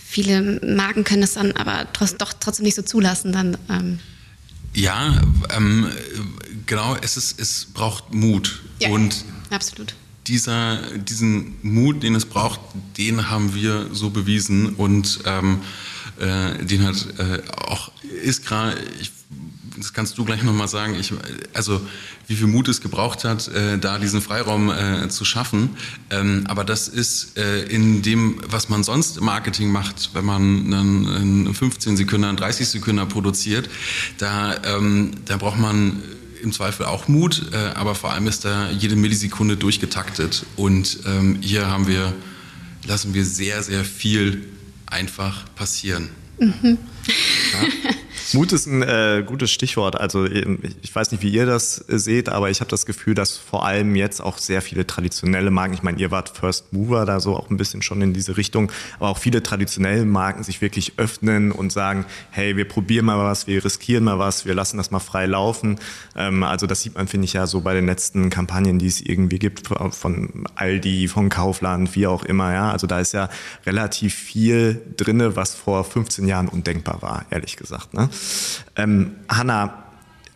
viele 0.06 0.60
Marken 0.62 1.04
können 1.04 1.22
das 1.22 1.34
dann 1.34 1.52
aber 1.52 1.86
trotz, 1.94 2.18
doch 2.18 2.34
trotzdem 2.38 2.64
nicht 2.64 2.76
so 2.76 2.82
zulassen. 2.82 3.32
Dann, 3.32 3.56
ähm. 3.70 3.98
Ja, 4.74 5.22
ähm, 5.56 5.90
genau, 6.70 6.96
es, 7.02 7.16
ist, 7.16 7.38
es 7.38 7.66
braucht 7.74 8.14
Mut. 8.14 8.62
Ja, 8.78 8.88
und 8.90 9.24
absolut. 9.50 9.94
Dieser, 10.26 10.76
diesen 10.98 11.56
Mut, 11.62 12.02
den 12.02 12.14
es 12.14 12.24
braucht, 12.24 12.60
den 12.96 13.28
haben 13.28 13.54
wir 13.54 13.88
so 13.92 14.10
bewiesen 14.10 14.76
und 14.76 15.18
ähm, 15.26 15.60
äh, 16.20 16.64
den 16.64 16.86
hat 16.86 17.06
äh, 17.18 17.42
auch 17.66 17.90
Iskra, 18.24 18.74
ich 19.00 19.10
das 19.76 19.94
kannst 19.94 20.18
du 20.18 20.26
gleich 20.26 20.42
nochmal 20.42 20.68
sagen, 20.68 20.94
ich, 20.94 21.10
also 21.54 21.80
wie 22.26 22.34
viel 22.34 22.48
Mut 22.48 22.68
es 22.68 22.82
gebraucht 22.82 23.24
hat, 23.24 23.48
äh, 23.48 23.78
da 23.78 23.98
diesen 23.98 24.20
Freiraum 24.20 24.70
äh, 24.70 25.08
zu 25.08 25.24
schaffen. 25.24 25.70
Ähm, 26.10 26.44
aber 26.48 26.64
das 26.64 26.86
ist 26.86 27.38
äh, 27.38 27.62
in 27.62 28.02
dem, 28.02 28.42
was 28.46 28.68
man 28.68 28.84
sonst 28.84 29.16
im 29.16 29.24
Marketing 29.24 29.72
macht, 29.72 30.10
wenn 30.12 30.26
man 30.26 30.42
einen, 30.42 31.06
einen 31.08 31.54
15 31.54 31.96
Sekunden, 31.96 32.24
einen 32.24 32.36
30 32.36 32.68
Sekunden 32.68 33.08
produziert, 33.08 33.70
da, 34.18 34.54
ähm, 34.64 35.12
da 35.24 35.38
braucht 35.38 35.58
man 35.58 36.02
im 36.42 36.52
Zweifel 36.52 36.86
auch 36.86 37.08
Mut, 37.08 37.50
äh, 37.52 37.56
aber 37.56 37.94
vor 37.94 38.12
allem 38.12 38.26
ist 38.26 38.44
da 38.44 38.70
jede 38.70 38.96
Millisekunde 38.96 39.56
durchgetaktet. 39.56 40.46
Und 40.56 41.00
ähm, 41.06 41.38
hier 41.40 41.68
haben 41.68 41.86
wir, 41.86 42.12
lassen 42.86 43.14
wir 43.14 43.24
sehr, 43.24 43.62
sehr 43.62 43.84
viel 43.84 44.44
einfach 44.86 45.44
passieren. 45.54 46.10
Mhm. 46.38 46.78
Ja. 47.52 47.90
Mut 48.34 48.52
ist 48.52 48.66
ein 48.66 48.82
äh, 48.82 49.24
gutes 49.26 49.50
Stichwort. 49.50 50.00
Also 50.00 50.24
ich 50.24 50.94
weiß 50.94 51.10
nicht, 51.12 51.22
wie 51.22 51.30
ihr 51.30 51.46
das 51.46 51.84
äh, 51.88 51.98
seht, 51.98 52.28
aber 52.28 52.50
ich 52.50 52.60
habe 52.60 52.70
das 52.70 52.86
Gefühl, 52.86 53.14
dass 53.14 53.36
vor 53.36 53.66
allem 53.66 53.96
jetzt 53.96 54.20
auch 54.20 54.38
sehr 54.38 54.62
viele 54.62 54.86
traditionelle 54.86 55.50
Marken, 55.50 55.74
ich 55.74 55.82
meine, 55.82 55.98
ihr 55.98 56.10
wart 56.10 56.28
First 56.28 56.72
Mover 56.72 57.06
da 57.06 57.20
so 57.20 57.36
auch 57.36 57.50
ein 57.50 57.56
bisschen 57.56 57.82
schon 57.82 58.02
in 58.02 58.12
diese 58.12 58.36
Richtung, 58.36 58.70
aber 58.98 59.08
auch 59.08 59.18
viele 59.18 59.42
traditionelle 59.42 60.04
Marken 60.04 60.42
sich 60.42 60.60
wirklich 60.60 60.94
öffnen 60.96 61.52
und 61.52 61.72
sagen, 61.72 62.04
hey, 62.30 62.56
wir 62.56 62.68
probieren 62.68 63.06
mal 63.06 63.18
was, 63.18 63.46
wir 63.46 63.64
riskieren 63.64 64.04
mal 64.04 64.18
was, 64.18 64.44
wir 64.44 64.54
lassen 64.54 64.76
das 64.76 64.90
mal 64.90 65.00
frei 65.00 65.26
laufen. 65.26 65.78
Ähm, 66.16 66.42
also 66.42 66.66
das 66.66 66.82
sieht 66.82 66.94
man, 66.94 67.08
finde 67.08 67.24
ich, 67.24 67.32
ja 67.32 67.46
so 67.46 67.60
bei 67.60 67.74
den 67.74 67.86
letzten 67.86 68.30
Kampagnen, 68.30 68.78
die 68.78 68.86
es 68.86 69.00
irgendwie 69.00 69.38
gibt, 69.38 69.68
von 69.68 70.44
Aldi, 70.54 71.08
von 71.08 71.28
Kaufland, 71.28 71.94
wie 71.96 72.06
auch 72.06 72.24
immer. 72.24 72.52
Ja, 72.52 72.70
Also 72.70 72.86
da 72.86 73.00
ist 73.00 73.12
ja 73.12 73.28
relativ 73.66 74.14
viel 74.14 74.80
drinne, 74.96 75.36
was 75.36 75.54
vor 75.54 75.84
15 75.84 76.26
Jahren 76.26 76.48
undenkbar 76.48 77.02
war, 77.02 77.24
ehrlich 77.30 77.56
gesagt. 77.56 77.94
Ne? 77.94 78.08
Ähm, 78.76 79.16
Hanna, 79.28 79.84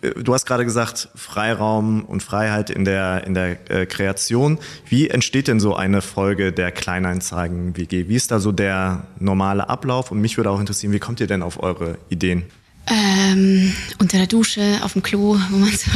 äh, 0.04 0.10
du 0.22 0.34
hast 0.34 0.46
gerade 0.46 0.64
gesagt, 0.64 1.08
Freiraum 1.14 2.04
und 2.04 2.22
Freiheit 2.22 2.70
in 2.70 2.84
der, 2.84 3.26
in 3.26 3.34
der 3.34 3.70
äh, 3.70 3.86
Kreation. 3.86 4.58
Wie 4.86 5.08
entsteht 5.08 5.48
denn 5.48 5.60
so 5.60 5.74
eine 5.74 6.02
Folge 6.02 6.52
der 6.52 6.72
Kleinanzeigen-WG? 6.72 8.08
Wie 8.08 8.16
ist 8.16 8.30
da 8.30 8.40
so 8.40 8.52
der 8.52 9.06
normale 9.18 9.68
Ablauf? 9.68 10.10
Und 10.10 10.20
mich 10.20 10.36
würde 10.36 10.50
auch 10.50 10.60
interessieren, 10.60 10.92
wie 10.92 10.98
kommt 10.98 11.20
ihr 11.20 11.26
denn 11.26 11.42
auf 11.42 11.62
eure 11.62 11.98
Ideen? 12.08 12.44
Ähm, 12.86 13.72
unter 13.98 14.18
der 14.18 14.26
Dusche, 14.26 14.80
auf 14.82 14.92
dem 14.92 15.02
Klo, 15.02 15.38
wo 15.50 15.56
man 15.56 15.70
so 15.70 15.90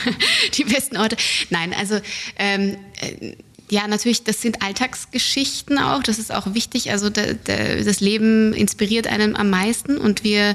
die 0.54 0.64
besten 0.64 0.98
Orte. 0.98 1.16
Nein, 1.48 1.72
also 1.72 2.00
ähm, 2.38 2.76
äh, 3.00 3.34
ja, 3.70 3.88
natürlich, 3.88 4.24
das 4.24 4.42
sind 4.42 4.62
Alltagsgeschichten 4.62 5.78
auch. 5.78 6.02
Das 6.02 6.18
ist 6.18 6.32
auch 6.32 6.52
wichtig. 6.54 6.90
Also 6.90 7.08
de, 7.08 7.34
de, 7.34 7.82
das 7.82 8.00
Leben 8.00 8.52
inspiriert 8.52 9.06
einen 9.06 9.36
am 9.36 9.50
meisten 9.50 9.96
und 9.96 10.22
wir, 10.22 10.54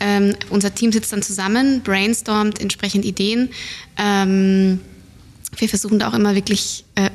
ähm, 0.00 0.34
unser 0.50 0.74
Team 0.74 0.92
sitzt 0.92 1.12
dann 1.12 1.22
zusammen, 1.22 1.82
brainstormt 1.82 2.60
entsprechend 2.60 3.04
Ideen. 3.04 3.48
Ähm, 3.96 4.80
wir 5.56 5.68
versuchen 5.68 5.98
da 5.98 6.08
auch 6.08 6.14
immer 6.14 6.34
wirklich 6.34 6.84
äh, 6.94 7.10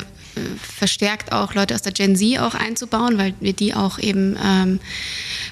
verstärkt 0.61 1.31
auch 1.31 1.53
Leute 1.53 1.75
aus 1.75 1.81
der 1.81 1.91
Gen 1.91 2.15
Z 2.15 2.39
auch 2.39 2.53
einzubauen, 2.53 3.17
weil 3.17 3.33
wir 3.39 3.53
die 3.53 3.73
auch 3.73 3.99
eben 3.99 4.37
ähm, 4.43 4.79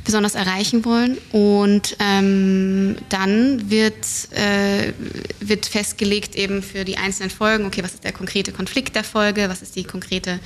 besonders 0.04 0.36
erreichen 0.36 0.86
wollen. 0.86 1.18
Und 1.32 1.98
ähm, 2.00 2.96
dann 3.10 3.70
wird, 3.70 4.06
äh, 4.32 4.94
wird 5.40 5.66
festgelegt 5.66 6.36
eben 6.36 6.64
für 6.64 6.86
die 6.86 6.98
einzelnen 6.98 7.30
Folgen, 7.30 7.66
okay, 7.66 7.84
was 7.84 7.94
ist 7.94 8.04
der 8.04 8.14
konkrete 8.14 8.52
Konflikt 8.52 8.96
der 8.96 9.04
Folge, 9.04 9.50
was 9.50 9.62
ist 9.62 9.76
die 9.76 9.84
konkrete 9.84 10.40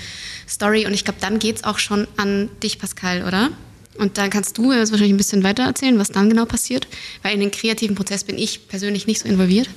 Story. 0.47 0.85
Und 0.85 0.93
ich 0.93 1.03
glaube, 1.03 1.19
dann 1.21 1.39
geht 1.39 1.57
es 1.57 1.63
auch 1.63 1.79
schon 1.79 2.07
an 2.17 2.49
dich, 2.61 2.79
Pascal, 2.79 3.23
oder? 3.23 3.49
Und 3.99 4.17
dann 4.17 4.29
kannst 4.29 4.57
du 4.57 4.71
jetzt 4.71 4.91
wahrscheinlich 4.91 5.13
ein 5.13 5.17
bisschen 5.17 5.43
weiter 5.43 5.63
erzählen, 5.63 5.99
was 5.99 6.09
dann 6.09 6.29
genau 6.29 6.45
passiert, 6.45 6.87
weil 7.21 7.33
in 7.33 7.41
den 7.41 7.51
kreativen 7.51 7.95
Prozess 7.95 8.23
bin 8.23 8.37
ich 8.37 8.69
persönlich 8.69 9.07
nicht 9.07 9.19
so 9.19 9.27
involviert. 9.27 9.69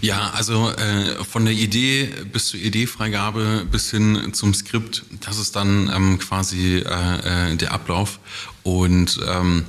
Ja, 0.00 0.30
also 0.30 0.70
äh, 0.70 1.24
von 1.24 1.44
der 1.44 1.54
Idee 1.54 2.10
bis 2.32 2.48
zur 2.48 2.60
Ideefreigabe 2.60 3.66
bis 3.70 3.90
hin 3.90 4.32
zum 4.32 4.54
Skript, 4.54 5.04
das 5.20 5.38
ist 5.38 5.56
dann 5.56 5.90
ähm, 5.94 6.18
quasi 6.18 6.78
äh, 6.78 7.52
äh, 7.52 7.56
der 7.56 7.72
Ablauf. 7.72 8.18
Und 8.62 9.20
ähm, 9.26 9.64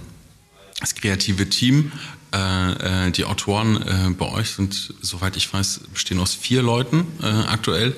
das 0.79 0.95
kreative 0.95 1.49
Team, 1.49 1.91
äh, 2.33 3.07
äh, 3.07 3.11
die 3.11 3.23
Autoren 3.25 3.81
äh, 3.81 4.09
bei 4.11 4.29
euch 4.31 4.51
sind, 4.51 4.93
soweit 5.01 5.37
ich 5.37 5.51
weiß, 5.51 5.81
bestehen 5.93 6.19
aus 6.19 6.33
vier 6.33 6.61
Leuten 6.61 7.05
aktuell. 7.47 7.95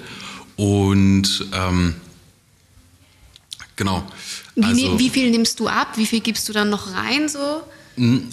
Und 0.56 1.46
ähm, 1.54 1.96
genau. 3.76 4.06
Also, 4.62 4.76
wie, 4.76 5.00
wie, 5.00 5.10
viel 5.10 5.32
nimmst 5.32 5.60
du 5.60 5.68
ab? 5.68 5.98
Wie 5.98 6.06
viel 6.06 6.20
gibst 6.20 6.48
du 6.50 6.54
dann 6.54 6.70
noch 6.70 6.94
rein 6.94 7.30
so? 7.30 7.64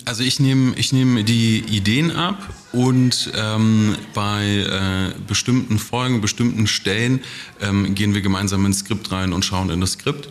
Also 0.04 0.22
ich 0.22 0.38
nehme 0.38 0.74
ich 0.76 0.92
nehm 0.92 1.24
die 1.24 1.58
Ideen 1.58 2.12
ab 2.12 2.54
und 2.72 3.32
ähm, 3.34 3.96
bei 4.14 4.44
äh, 4.44 5.14
bestimmten 5.26 5.78
Folgen, 5.78 6.20
bestimmten 6.20 6.68
Stellen 6.68 7.20
ähm, 7.60 7.94
gehen 7.94 8.14
wir 8.14 8.20
gemeinsam 8.20 8.64
ins 8.64 8.80
Skript 8.80 9.10
rein 9.10 9.32
und 9.32 9.44
schauen 9.44 9.70
in 9.70 9.80
das 9.80 9.92
Skript. 9.92 10.28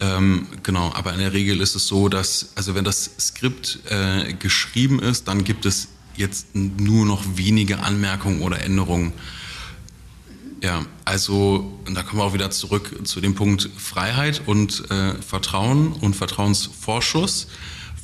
Ähm, 0.00 0.48
genau, 0.62 0.92
aber 0.94 1.14
in 1.14 1.20
der 1.20 1.32
Regel 1.32 1.60
ist 1.60 1.76
es 1.76 1.86
so, 1.86 2.08
dass, 2.10 2.52
also 2.56 2.74
wenn 2.74 2.84
das 2.84 3.10
Skript 3.18 3.78
äh, 3.88 4.34
geschrieben 4.34 4.98
ist, 4.98 5.28
dann 5.28 5.44
gibt 5.44 5.64
es 5.64 5.88
jetzt 6.16 6.54
nur 6.54 7.06
noch 7.06 7.22
wenige 7.36 7.78
Anmerkungen 7.78 8.42
oder 8.42 8.60
Änderungen. 8.60 9.12
Ja, 10.62 10.84
also 11.04 11.78
da 11.92 12.02
kommen 12.02 12.20
wir 12.20 12.24
auch 12.24 12.34
wieder 12.34 12.50
zurück 12.50 13.00
zu 13.04 13.20
dem 13.20 13.34
Punkt 13.34 13.70
Freiheit 13.76 14.42
und 14.46 14.90
äh, 14.90 15.14
Vertrauen 15.22 15.92
und 15.92 16.16
Vertrauensvorschuss, 16.16 17.48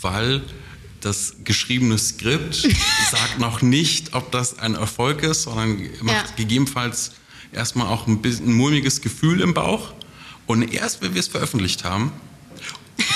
weil 0.00 0.42
das 1.00 1.34
geschriebene 1.44 1.98
Skript 1.98 2.54
sagt 3.10 3.38
noch 3.38 3.62
nicht, 3.62 4.14
ob 4.14 4.30
das 4.32 4.58
ein 4.58 4.74
Erfolg 4.74 5.22
ist, 5.22 5.42
sondern 5.42 5.78
macht 6.02 6.30
ja. 6.30 6.34
gegebenenfalls 6.36 7.12
erstmal 7.52 7.86
auch 7.86 8.06
ein 8.06 8.22
bisschen 8.22 8.48
ein 8.48 8.52
mulmiges 8.54 9.00
Gefühl 9.00 9.40
im 9.40 9.54
Bauch. 9.54 9.94
Und 10.46 10.72
erst 10.72 11.02
wenn 11.02 11.14
wir 11.14 11.20
es 11.20 11.28
veröffentlicht 11.28 11.84
haben, 11.84 12.12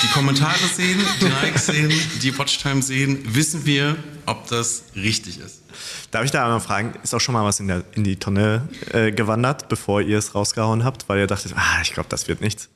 die 0.03 0.09
Kommentare 0.09 0.67
sehen, 0.75 1.01
die 1.21 1.27
Likes 1.27 1.67
sehen, 1.67 1.93
die 2.23 2.39
Watchtime 2.39 2.83
sehen, 2.83 3.35
wissen 3.35 3.67
wir, 3.67 3.97
ob 4.27 4.49
das 4.49 4.85
richtig 4.95 5.39
ist. 5.39 5.63
Darf 6.11 6.25
ich 6.25 6.31
da 6.31 6.45
einmal 6.45 6.61
fragen, 6.61 6.95
ist 7.03 7.15
auch 7.15 7.21
schon 7.21 7.33
mal 7.33 7.45
was 7.45 7.61
in, 7.61 7.69
der, 7.69 7.85
in 7.93 8.05
die 8.05 8.17
Tonne 8.17 8.69
äh, 8.93 9.13
gewandert, 9.13 9.69
bevor 9.69 10.01
ihr 10.01 10.19
es 10.19 10.35
rausgehauen 10.35 10.85
habt, 10.85 11.09
weil 11.09 11.19
ihr 11.19 11.27
dachtet, 11.27 11.53
ah, 11.57 11.81
ich 11.83 11.93
glaube, 11.93 12.09
das 12.09 12.29
wird 12.29 12.41
nichts? 12.41 12.69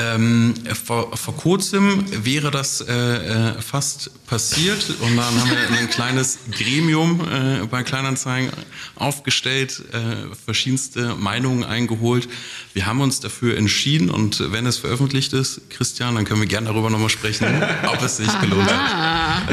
Ähm, 0.00 0.54
vor, 0.84 1.16
vor 1.16 1.36
kurzem 1.36 2.04
wäre 2.24 2.52
das 2.52 2.80
äh, 2.80 2.92
äh, 2.94 3.60
fast 3.60 4.10
passiert 4.26 4.90
und 5.00 5.16
dann 5.16 5.40
haben 5.40 5.50
wir 5.50 5.76
ein 5.76 5.90
kleines 5.90 6.38
Gremium 6.52 7.20
äh, 7.20 7.66
bei 7.66 7.82
Kleinanzeigen 7.82 8.52
aufgestellt, 8.94 9.82
äh, 9.92 10.32
verschiedenste 10.44 11.16
Meinungen 11.16 11.64
eingeholt. 11.64 12.28
Wir 12.74 12.86
haben 12.86 13.00
uns 13.00 13.18
dafür 13.18 13.56
entschieden 13.56 14.08
und 14.08 14.52
wenn 14.52 14.66
es 14.66 14.76
veröffentlicht 14.76 15.32
ist, 15.32 15.68
Christian, 15.68 16.14
dann 16.14 16.24
können 16.24 16.42
wir 16.42 16.48
gerne 16.48 16.68
darüber 16.68 16.90
nochmal 16.90 17.08
sprechen, 17.08 17.46
ob 17.88 18.00
es 18.00 18.18
sich 18.18 18.40
gelohnt 18.40 18.70
hat. 18.70 19.48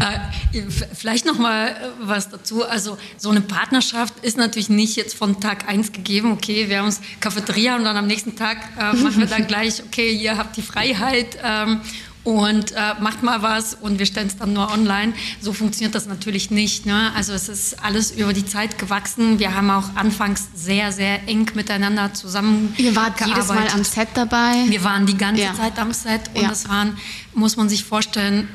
Äh, 0.00 0.62
vielleicht 0.94 1.26
noch 1.26 1.38
mal 1.38 1.68
äh, 1.68 1.74
was 2.00 2.28
dazu. 2.28 2.64
Also 2.64 2.98
so 3.16 3.30
eine 3.30 3.40
Partnerschaft 3.40 4.14
ist 4.22 4.36
natürlich 4.36 4.68
nicht 4.68 4.96
jetzt 4.96 5.14
von 5.14 5.40
Tag 5.40 5.68
eins 5.68 5.92
gegeben. 5.92 6.32
Okay, 6.32 6.68
wir 6.68 6.78
haben 6.78 6.86
uns 6.86 7.00
Cafeteria 7.20 7.76
und 7.76 7.84
dann 7.84 7.96
am 7.96 8.06
nächsten 8.06 8.36
Tag 8.36 8.58
machen 8.76 9.18
wir 9.18 9.26
dann 9.26 9.46
gleich, 9.48 9.82
okay, 9.84 10.12
ihr 10.12 10.36
habt 10.36 10.56
die 10.56 10.62
Freiheit 10.62 11.38
ähm, 11.42 11.80
und 12.26 12.72
äh, 12.72 12.94
macht 13.00 13.22
mal 13.22 13.40
was 13.42 13.74
und 13.74 14.00
wir 14.00 14.06
stellen 14.06 14.26
es 14.26 14.36
dann 14.36 14.52
nur 14.52 14.72
online. 14.72 15.12
So 15.40 15.52
funktioniert 15.52 15.94
das 15.94 16.06
natürlich 16.06 16.50
nicht. 16.50 16.84
Ne? 16.84 17.12
Also 17.14 17.32
es 17.32 17.48
ist 17.48 17.84
alles 17.84 18.10
über 18.10 18.32
die 18.32 18.44
Zeit 18.44 18.78
gewachsen. 18.78 19.38
Wir 19.38 19.54
haben 19.54 19.70
auch 19.70 19.94
anfangs 19.94 20.48
sehr, 20.52 20.90
sehr 20.90 21.28
eng 21.28 21.48
miteinander 21.54 22.14
zusammengearbeitet. 22.14 22.84
Ihr 22.84 22.96
wart 22.96 23.20
jedes 23.24 23.48
Mal 23.48 23.68
am 23.72 23.84
Set 23.84 24.08
dabei? 24.14 24.64
Wir 24.66 24.82
waren 24.82 25.06
die 25.06 25.16
ganze 25.16 25.42
ja. 25.42 25.54
Zeit 25.54 25.78
am 25.78 25.92
Set 25.92 26.22
und 26.34 26.42
ja. 26.42 26.48
das 26.48 26.68
waren, 26.68 26.96
muss 27.32 27.56
man 27.56 27.68
sich 27.68 27.84
vorstellen, 27.84 28.48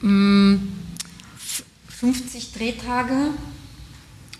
50 0.00 0.02
mm, 0.02 0.58
Drehtage 2.58 3.30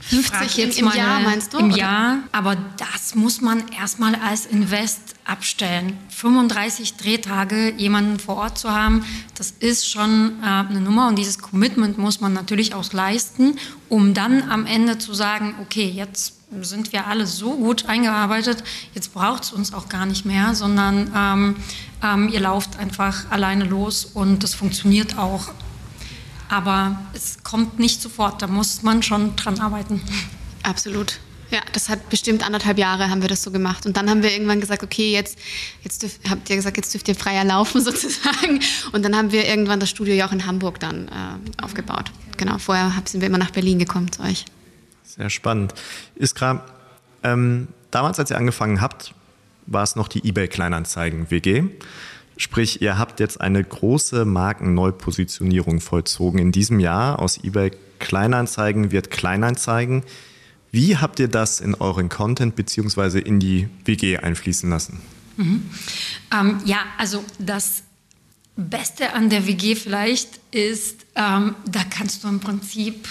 50 0.00 0.56
jetzt 0.56 0.78
im, 0.78 0.86
im 0.86 0.94
Jahr 0.94 1.20
meinst 1.20 1.52
du? 1.52 1.58
Im 1.58 1.66
oder? 1.66 1.76
Jahr, 1.76 2.18
aber 2.32 2.56
das 2.76 3.14
muss 3.14 3.40
man 3.40 3.66
erstmal 3.68 4.14
als 4.14 4.46
Invest 4.46 5.15
abstellen. 5.26 5.99
35 6.11 6.95
Drehtage 6.95 7.73
jemanden 7.76 8.18
vor 8.18 8.37
Ort 8.37 8.59
zu 8.59 8.71
haben, 8.71 9.04
das 9.35 9.50
ist 9.50 9.88
schon 9.88 10.38
äh, 10.42 10.47
eine 10.47 10.80
Nummer 10.80 11.09
und 11.09 11.16
dieses 11.16 11.38
Commitment 11.38 11.99
muss 11.99 12.21
man 12.21 12.33
natürlich 12.33 12.75
auch 12.75 12.92
leisten, 12.92 13.59
um 13.88 14.14
dann 14.14 14.49
am 14.50 14.66
Ende 14.66 14.99
zu 14.99 15.14
sagen, 15.14 15.54
okay, 15.61 15.88
jetzt 15.88 16.35
sind 16.61 16.92
wir 16.92 17.06
alle 17.06 17.26
so 17.26 17.56
gut 17.56 17.87
eingearbeitet, 17.87 18.62
jetzt 18.95 19.12
braucht 19.12 19.45
es 19.45 19.52
uns 19.52 19.75
auch 19.75 19.88
gar 19.88 20.06
nicht 20.06 20.25
mehr, 20.25 20.54
sondern 20.54 21.11
ähm, 21.14 21.56
ähm, 22.02 22.28
ihr 22.28 22.40
lauft 22.40 22.78
einfach 22.78 23.30
alleine 23.30 23.64
los 23.64 24.04
und 24.04 24.42
das 24.42 24.54
funktioniert 24.54 25.18
auch. 25.18 25.49
Aber 26.49 27.00
es 27.12 27.42
kommt 27.42 27.80
nicht 27.80 28.00
sofort, 28.00 28.40
da 28.42 28.47
muss 28.47 28.83
man 28.83 29.02
schon 29.02 29.35
dran 29.35 29.59
arbeiten. 29.59 30.00
Absolut. 30.62 31.18
Ja, 31.50 31.60
das 31.72 31.88
hat 31.88 32.10
bestimmt 32.10 32.44
anderthalb 32.44 32.76
Jahre 32.76 33.08
haben 33.08 33.22
wir 33.22 33.28
das 33.28 33.42
so 33.42 33.50
gemacht. 33.50 33.86
Und 33.86 33.96
dann 33.96 34.10
haben 34.10 34.22
wir 34.22 34.32
irgendwann 34.32 34.60
gesagt, 34.60 34.82
okay, 34.82 35.12
jetzt, 35.12 35.38
jetzt 35.82 36.02
dürft, 36.02 36.28
habt 36.28 36.50
ihr 36.50 36.56
gesagt, 36.56 36.76
jetzt 36.76 36.92
dürft 36.92 37.06
ihr 37.08 37.14
freier 37.14 37.44
laufen 37.44 37.80
sozusagen. 37.84 38.60
Und 38.92 39.04
dann 39.04 39.16
haben 39.16 39.30
wir 39.30 39.46
irgendwann 39.46 39.78
das 39.78 39.90
Studio 39.90 40.14
ja 40.14 40.26
auch 40.26 40.32
in 40.32 40.46
Hamburg 40.46 40.80
dann 40.80 41.09
äh, 41.09 41.62
aufgebaut. 41.62 42.11
Genau, 42.37 42.59
vorher 42.59 42.92
sind 43.04 43.20
wir 43.20 43.28
immer 43.28 43.38
nach 43.38 43.50
Berlin 43.50 43.78
gekommen 43.78 44.11
zu 44.11 44.22
euch. 44.22 44.44
Sehr 45.04 45.30
spannend. 45.30 45.72
Iskra, 46.16 46.64
ähm, 47.22 47.68
damals, 47.90 48.18
als 48.18 48.30
ihr 48.30 48.38
angefangen 48.38 48.80
habt, 48.80 49.14
war 49.66 49.82
es 49.82 49.96
noch 49.96 50.09
die 50.09 50.26
eBay 50.26 50.48
Kleinanzeigen 50.48 51.30
WG. 51.30 51.64
Sprich, 52.37 52.82
ihr 52.82 52.98
habt 52.98 53.18
jetzt 53.20 53.40
eine 53.40 53.64
große 53.64 54.24
Markenneupositionierung 54.24 55.80
vollzogen 55.80 56.38
in 56.38 56.52
diesem 56.52 56.80
Jahr. 56.80 57.18
Aus 57.18 57.42
eBay 57.42 57.70
Kleinanzeigen 57.98 58.92
wird 58.92 59.11
Kleinanzeigen. 59.11 60.02
Wie 60.76 60.98
habt 60.98 61.18
ihr 61.20 61.28
das 61.28 61.60
in 61.60 61.74
euren 61.74 62.10
Content 62.10 62.54
bzw. 62.54 63.18
in 63.18 63.40
die 63.40 63.66
WG 63.86 64.18
einfließen 64.18 64.68
lassen? 64.68 65.00
Mhm. 65.38 65.70
Ähm, 66.30 66.60
ja, 66.66 66.84
also 66.98 67.24
das 67.38 67.82
Beste 68.56 69.14
an 69.14 69.30
der 69.30 69.46
WG 69.46 69.74
vielleicht 69.74 70.38
ist, 70.50 71.06
ähm, 71.14 71.54
da 71.64 71.82
kannst 71.88 72.22
du 72.22 72.28
im 72.28 72.40
Prinzip 72.40 73.08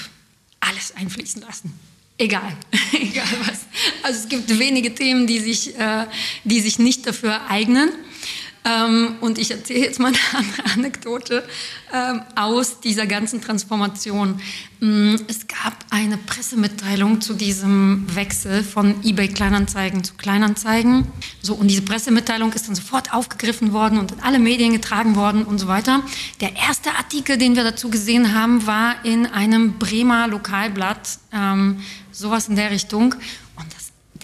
alles 0.60 0.96
einfließen 0.96 1.42
lassen. 1.42 1.74
Egal, 2.20 2.56
egal 2.94 3.26
was. 3.48 3.62
Also 4.04 4.20
es 4.20 4.30
gibt 4.30 4.60
wenige 4.60 4.94
Themen, 4.94 5.26
die 5.26 5.40
sich, 5.40 5.76
äh, 5.76 6.06
die 6.44 6.60
sich 6.60 6.78
nicht 6.78 7.08
dafür 7.08 7.50
eignen. 7.50 7.90
Ähm, 8.66 9.18
und 9.22 9.38
ich 9.38 9.52
erzähle 9.52 9.82
jetzt 9.82 10.00
mal 10.00 10.08
eine 10.34 10.44
andere 10.44 10.74
Anekdote 10.74 11.44
ähm, 11.94 12.22
aus 12.36 12.80
dieser 12.80 13.06
ganzen 13.06 13.40
Transformation. 13.42 14.42
Mm, 14.80 15.16
es 15.28 15.48
gab 15.48 15.86
eine 15.92 16.18
Pressemitteilung 16.18 17.22
zu 17.22 17.36
diesem 17.36 18.06
Wechsel 18.16 18.64
von 18.64 18.96
eBay 19.04 19.28
Kleinanzeigen 19.28 20.04
zu 20.04 20.16
Kleinanzeigen. 20.16 21.08
So, 21.42 21.54
und 21.54 21.68
diese 21.68 21.84
Pressemitteilung 21.84 22.52
ist 22.54 22.68
dann 22.68 22.76
sofort 22.76 23.14
aufgegriffen 23.14 23.72
worden 23.72 24.00
und 24.00 24.12
in 24.14 24.20
alle 24.22 24.40
Medien 24.40 24.74
getragen 24.74 25.16
worden 25.16 25.44
und 25.44 25.60
so 25.60 25.68
weiter. 25.68 26.02
Der 26.42 26.56
erste 26.56 26.92
Artikel, 26.92 27.38
den 27.38 27.56
wir 27.56 27.64
dazu 27.64 27.90
gesehen 27.90 28.34
haben, 28.34 28.66
war 28.66 29.06
in 29.06 29.28
einem 29.28 29.78
Bremer 29.78 30.28
Lokalblatt, 30.28 31.20
ähm, 31.32 31.82
sowas 32.12 32.50
in 32.50 32.56
der 32.56 32.72
Richtung. 32.72 33.14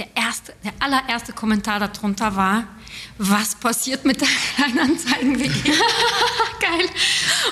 Der, 0.01 0.23
erste, 0.23 0.53
der 0.63 0.73
allererste 0.79 1.31
Kommentar 1.31 1.79
darunter 1.79 2.35
war, 2.35 2.63
was 3.19 3.53
passiert 3.53 4.03
mit 4.03 4.19
der 4.19 4.27
Kleinanzeigen-WG? 4.55 5.51
Geil. 6.59 6.89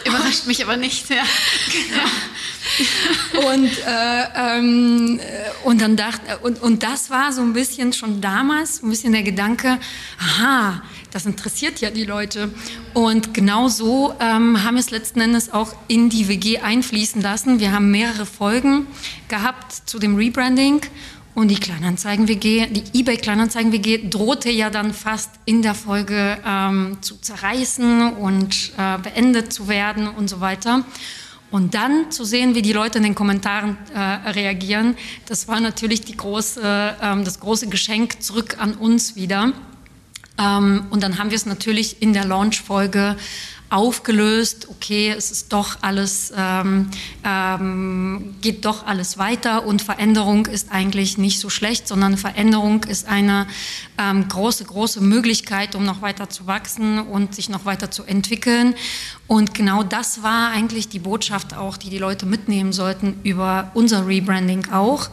Überrascht 0.03 0.47
mich 0.47 0.63
aber 0.63 0.75
nicht, 0.75 1.07
ja. 1.11 1.21
Genau. 1.71 3.49
Und, 3.51 3.69
äh, 3.85 4.23
ähm, 4.35 5.19
und 5.63 5.79
dann 5.79 5.95
dachte, 5.95 6.39
und, 6.39 6.59
und 6.59 6.81
das 6.81 7.11
war 7.11 7.31
so 7.33 7.41
ein 7.41 7.53
bisschen 7.53 7.93
schon 7.93 8.19
damals, 8.19 8.81
ein 8.81 8.89
bisschen 8.89 9.13
der 9.13 9.21
Gedanke, 9.21 9.77
aha, 10.19 10.81
das 11.11 11.27
interessiert 11.27 11.81
ja 11.81 11.91
die 11.91 12.05
Leute. 12.05 12.49
Und 12.95 13.35
genau 13.35 13.67
so 13.67 14.15
ähm, 14.19 14.63
haben 14.63 14.73
wir 14.73 14.81
es 14.81 14.89
letzten 14.89 15.21
Endes 15.21 15.53
auch 15.53 15.75
in 15.87 16.09
die 16.09 16.27
WG 16.27 16.59
einfließen 16.59 17.21
lassen. 17.21 17.59
Wir 17.59 17.73
haben 17.73 17.91
mehrere 17.91 18.25
Folgen 18.25 18.87
gehabt 19.27 19.87
zu 19.87 19.99
dem 19.99 20.15
Rebranding 20.15 20.81
und 21.35 21.47
die 21.49 21.59
Kleinanzeigen-WG, 21.59 22.67
die 22.67 22.99
eBay-Kleinanzeigen-WG 22.99 24.09
drohte 24.09 24.49
ja 24.49 24.69
dann 24.69 24.93
fast 24.93 25.31
in 25.45 25.61
der 25.61 25.75
Folge 25.75 26.37
ähm, 26.45 26.97
zu 27.01 27.17
zerreißen 27.17 28.13
und 28.13 28.73
äh, 28.77 28.97
beendet 28.97 29.53
zu 29.53 29.67
werden 29.67 30.07
und 30.07 30.29
so 30.29 30.41
weiter. 30.41 30.83
Und 31.51 31.73
dann 31.73 32.11
zu 32.11 32.25
sehen, 32.25 32.53
wie 32.55 32.61
die 32.61 32.73
Leute 32.73 32.99
in 32.99 33.03
den 33.03 33.15
Kommentaren 33.15 33.77
äh, 33.93 33.99
reagieren, 34.29 34.95
das 35.27 35.47
war 35.47 35.59
natürlich 35.59 36.05
große, 36.17 36.61
äh, 36.61 37.23
das 37.23 37.39
große 37.39 37.67
Geschenk 37.67 38.21
zurück 38.21 38.57
an 38.59 38.73
uns 38.73 39.15
wieder. 39.15 39.53
Ähm, 40.37 40.85
und 40.89 41.03
dann 41.03 41.17
haben 41.17 41.31
wir 41.31 41.35
es 41.35 41.45
natürlich 41.45 42.01
in 42.01 42.13
der 42.13 42.25
Launch-Folge 42.25 43.17
aufgelöst, 43.69 44.67
okay, 44.69 45.13
es 45.15 45.31
ist 45.31 45.53
doch 45.53 45.77
alles, 45.81 46.33
ähm, 46.35 46.89
ähm, 47.23 48.35
geht 48.41 48.65
doch 48.65 48.85
alles 48.85 49.17
weiter 49.17 49.65
und 49.65 49.81
Veränderung 49.81 50.47
ist 50.47 50.71
eigentlich 50.71 51.17
nicht 51.17 51.39
so 51.39 51.49
schlecht, 51.49 51.87
sondern 51.87 52.17
Veränderung 52.17 52.83
ist 52.85 53.07
eine 53.07 53.47
ähm, 53.97 54.27
große, 54.27 54.65
große 54.65 55.01
Möglichkeit, 55.01 55.75
um 55.75 55.83
noch 55.83 56.01
weiter 56.01 56.29
zu 56.29 56.47
wachsen 56.47 56.99
und 56.99 57.35
sich 57.35 57.49
noch 57.49 57.65
weiter 57.65 57.91
zu 57.91 58.03
entwickeln. 58.03 58.75
Und 59.27 59.53
genau 59.53 59.83
das 59.83 60.23
war 60.23 60.49
eigentlich 60.49 60.89
die 60.89 60.99
Botschaft 60.99 61.55
auch, 61.55 61.77
die 61.77 61.89
die 61.89 61.99
Leute 61.99 62.25
mitnehmen 62.25 62.73
sollten 62.73 63.19
über 63.23 63.71
unser 63.75 64.07
Rebranding 64.07 64.71
auch. 64.71 65.09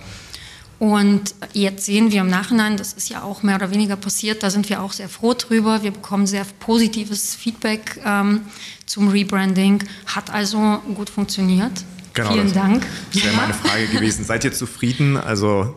Und 0.79 1.35
jetzt 1.53 1.87
sehen 1.87 2.13
wir 2.13 2.21
im 2.21 2.29
Nachhinein, 2.29 2.77
das 2.77 2.93
ist 2.93 3.09
ja 3.09 3.23
auch 3.23 3.43
mehr 3.43 3.57
oder 3.57 3.71
weniger 3.71 3.97
passiert, 3.97 4.43
da 4.43 4.51
sind 4.51 4.69
wir 4.69 4.83
auch 4.83 4.93
sehr 4.93 5.09
froh 5.09 5.33
drüber. 5.33 5.83
Wir 5.83 5.91
bekommen 5.91 6.27
sehr 6.27 6.45
positives 6.61 7.35
Feedback 7.35 8.01
ähm, 8.05 8.43
zum 8.85 9.09
Rebranding. 9.09 9.83
Hat 10.07 10.31
also 10.31 10.83
gut 10.95 11.09
funktioniert. 11.09 11.73
Genau, 12.13 12.33
Vielen 12.33 12.53
Dank. 12.53 12.87
Das 13.13 13.25
wäre 13.25 13.37
meine 13.37 13.55
Frage 13.65 13.87
gewesen. 13.89 14.25
Seid 14.25 14.45
ihr 14.45 14.53
zufrieden? 14.53 15.17
Also 15.17 15.77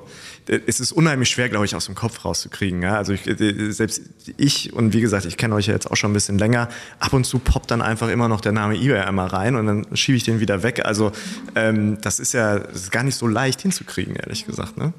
es 0.49 0.79
ist 0.79 0.91
unheimlich 0.91 1.29
schwer, 1.29 1.47
glaube 1.47 1.65
ich, 1.65 1.75
aus 1.75 1.85
dem 1.85 1.93
Kopf 1.93 2.25
rauszukriegen. 2.25 2.81
Ja? 2.81 2.95
Also 2.95 3.13
ich, 3.13 3.21
selbst 3.69 4.01
ich, 4.37 4.73
und 4.73 4.93
wie 4.93 5.01
gesagt, 5.01 5.25
ich 5.25 5.37
kenne 5.37 5.53
euch 5.53 5.67
ja 5.67 5.73
jetzt 5.73 5.89
auch 5.89 5.95
schon 5.95 6.09
ein 6.09 6.13
bisschen 6.13 6.39
länger, 6.39 6.69
ab 6.99 7.13
und 7.13 7.25
zu 7.25 7.37
poppt 7.37 7.69
dann 7.69 7.81
einfach 7.83 8.09
immer 8.09 8.27
noch 8.27 8.41
der 8.41 8.51
Name 8.51 8.75
eBay 8.75 9.01
einmal 9.01 9.27
rein 9.27 9.55
und 9.55 9.67
dann 9.67 9.85
schiebe 9.95 10.17
ich 10.17 10.23
den 10.23 10.39
wieder 10.39 10.63
weg. 10.63 10.85
Also 10.85 11.11
ähm, 11.55 11.99
das 12.01 12.19
ist 12.19 12.33
ja 12.33 12.59
das 12.59 12.83
ist 12.83 12.91
gar 12.91 13.03
nicht 13.03 13.15
so 13.15 13.27
leicht 13.27 13.61
hinzukriegen, 13.61 14.15
ehrlich 14.15 14.47
gesagt. 14.47 14.77
Ne? 14.77 14.93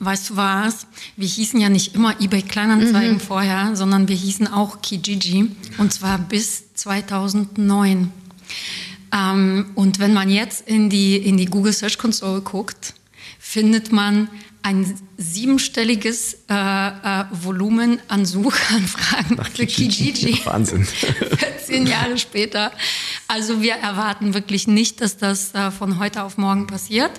Weißt 0.00 0.30
du 0.30 0.36
was? 0.36 0.86
Wir 1.16 1.26
hießen 1.26 1.58
ja 1.60 1.70
nicht 1.70 1.94
immer 1.94 2.20
eBay 2.20 2.42
Kleinanzeigen 2.42 3.14
mhm. 3.14 3.20
vorher, 3.20 3.74
sondern 3.74 4.06
wir 4.06 4.16
hießen 4.16 4.46
auch 4.48 4.82
Kijiji 4.82 5.50
und 5.78 5.92
zwar 5.94 6.18
bis 6.18 6.74
2009. 6.74 8.12
Ähm, 9.12 9.66
und 9.74 9.98
wenn 9.98 10.12
man 10.12 10.28
jetzt 10.28 10.68
in 10.68 10.90
die, 10.90 11.16
in 11.16 11.38
die 11.38 11.46
Google 11.46 11.72
Search 11.72 11.96
Console 11.96 12.42
guckt, 12.42 12.94
findet 13.38 13.92
man 13.92 14.28
ein 14.68 15.00
siebenstelliges 15.16 16.40
äh, 16.50 16.54
äh, 16.54 17.24
Volumen 17.30 18.00
an 18.08 18.26
Suchanfragen 18.26 19.36
Nach 19.36 19.48
für 19.48 19.64
Kijiji. 19.64 20.44
Wahnsinn. 20.44 20.84
14 21.64 21.86
Jahre 21.86 22.18
später. 22.18 22.70
Also 23.28 23.62
wir 23.62 23.76
erwarten 23.76 24.34
wirklich 24.34 24.68
nicht, 24.68 25.00
dass 25.00 25.16
das 25.16 25.54
äh, 25.54 25.70
von 25.70 25.98
heute 25.98 26.22
auf 26.22 26.36
morgen 26.36 26.66
passiert. 26.66 27.12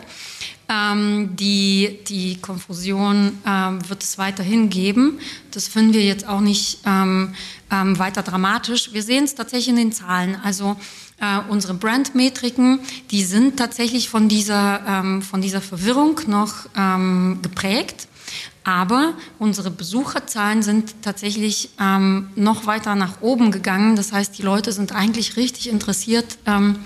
Ähm, 0.70 1.36
die, 1.38 1.98
die 2.08 2.38
Konfusion 2.40 3.40
ähm, 3.48 3.90
wird 3.90 4.04
es 4.04 4.20
weiterhin 4.20 4.70
geben. 4.70 5.20
Das 5.50 5.68
finden 5.68 5.94
wir 5.94 6.04
jetzt 6.04 6.28
auch 6.28 6.42
nicht 6.42 6.82
ähm, 6.86 7.34
ähm 7.72 7.98
weiter 7.98 8.22
dramatisch. 8.22 8.94
Wir 8.94 9.02
sehen 9.02 9.24
es 9.24 9.34
tatsächlich 9.34 9.70
in 9.70 9.78
den 9.78 9.92
Zahlen. 9.92 10.36
Also 10.44 10.78
äh, 11.22 11.40
unsere 11.50 11.74
Brandmetriken, 11.74 12.80
die 13.12 13.24
sind 13.24 13.58
tatsächlich 13.58 14.10
von 14.10 14.30
dieser, 14.30 14.82
ähm, 14.88 15.22
von 15.22 15.42
dieser 15.42 15.62
Verwirrung 15.62 16.20
noch 16.28 16.68
ähm, 16.78 17.40
geprägt. 17.42 18.08
Aber 18.64 19.14
unsere 19.40 19.72
Besucherzahlen 19.72 20.62
sind 20.62 21.02
tatsächlich 21.02 21.70
ähm, 21.80 22.30
noch 22.36 22.68
weiter 22.68 22.94
nach 22.96 23.22
oben 23.22 23.52
gegangen. 23.52 23.96
Das 23.96 24.12
heißt, 24.12 24.38
die 24.38 24.44
Leute 24.44 24.72
sind 24.72 24.94
eigentlich 24.94 25.38
richtig 25.38 25.70
interessiert 25.70 26.38
ähm, 26.46 26.80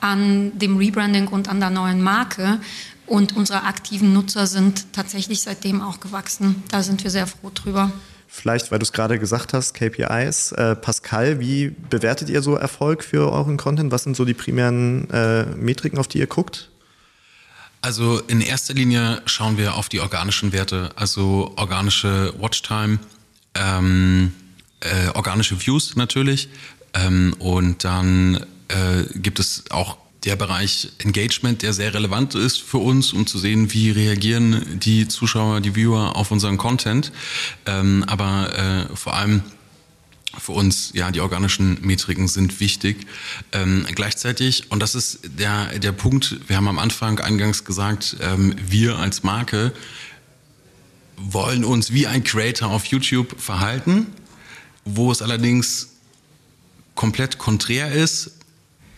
an 0.00 0.58
dem 0.58 0.76
Rebranding 0.76 1.28
und 1.28 1.48
an 1.48 1.60
der 1.60 1.70
neuen 1.70 2.02
Marke. 2.02 2.60
Und 3.06 3.36
unsere 3.36 3.64
aktiven 3.64 4.12
Nutzer 4.12 4.46
sind 4.46 4.92
tatsächlich 4.92 5.42
seitdem 5.42 5.80
auch 5.80 6.00
gewachsen. 6.00 6.62
Da 6.70 6.82
sind 6.82 7.02
wir 7.02 7.10
sehr 7.10 7.26
froh 7.26 7.50
drüber. 7.52 7.90
Vielleicht, 8.32 8.70
weil 8.70 8.78
du 8.78 8.84
es 8.84 8.92
gerade 8.92 9.18
gesagt 9.18 9.52
hast, 9.52 9.74
KPIs. 9.74 10.52
Äh, 10.52 10.76
Pascal, 10.76 11.40
wie 11.40 11.74
bewertet 11.90 12.30
ihr 12.30 12.42
so 12.42 12.54
Erfolg 12.54 13.02
für 13.02 13.32
euren 13.32 13.56
Content? 13.56 13.90
Was 13.90 14.04
sind 14.04 14.16
so 14.16 14.24
die 14.24 14.34
primären 14.34 15.10
äh, 15.10 15.46
Metriken, 15.56 15.98
auf 15.98 16.06
die 16.06 16.18
ihr 16.18 16.28
guckt? 16.28 16.70
Also 17.82 18.20
in 18.20 18.40
erster 18.40 18.72
Linie 18.72 19.20
schauen 19.26 19.58
wir 19.58 19.74
auf 19.74 19.88
die 19.88 20.00
organischen 20.00 20.52
Werte, 20.52 20.90
also 20.94 21.52
organische 21.56 22.32
Watchtime, 22.38 23.00
ähm, 23.54 24.32
äh, 24.80 25.08
organische 25.14 25.66
Views 25.66 25.96
natürlich 25.96 26.50
ähm, 26.94 27.34
und 27.38 27.82
dann 27.84 28.46
äh, 28.68 29.04
gibt 29.14 29.40
es 29.40 29.64
auch 29.70 29.96
der 30.24 30.36
Bereich 30.36 30.88
Engagement, 30.98 31.62
der 31.62 31.72
sehr 31.72 31.94
relevant 31.94 32.34
ist 32.34 32.60
für 32.60 32.78
uns, 32.78 33.12
um 33.12 33.26
zu 33.26 33.38
sehen, 33.38 33.72
wie 33.72 33.90
reagieren 33.90 34.78
die 34.80 35.08
Zuschauer, 35.08 35.60
die 35.60 35.74
Viewer 35.74 36.16
auf 36.16 36.30
unseren 36.30 36.58
Content. 36.58 37.10
Ähm, 37.66 38.04
aber 38.06 38.88
äh, 38.90 38.96
vor 38.96 39.14
allem 39.14 39.42
für 40.38 40.52
uns, 40.52 40.92
ja, 40.94 41.10
die 41.10 41.20
organischen 41.20 41.78
Metriken 41.80 42.28
sind 42.28 42.60
wichtig. 42.60 43.06
Ähm, 43.52 43.86
gleichzeitig, 43.94 44.70
und 44.70 44.80
das 44.80 44.94
ist 44.94 45.20
der, 45.24 45.78
der 45.78 45.92
Punkt, 45.92 46.36
wir 46.46 46.56
haben 46.56 46.68
am 46.68 46.78
Anfang 46.78 47.18
eingangs 47.18 47.64
gesagt, 47.64 48.16
ähm, 48.20 48.54
wir 48.64 48.98
als 48.98 49.22
Marke 49.22 49.72
wollen 51.16 51.64
uns 51.64 51.92
wie 51.92 52.06
ein 52.06 52.24
Creator 52.24 52.70
auf 52.70 52.86
YouTube 52.86 53.40
verhalten, 53.40 54.06
wo 54.84 55.10
es 55.10 55.20
allerdings 55.20 55.88
komplett 56.94 57.38
konträr 57.38 57.92
ist, 57.92 58.39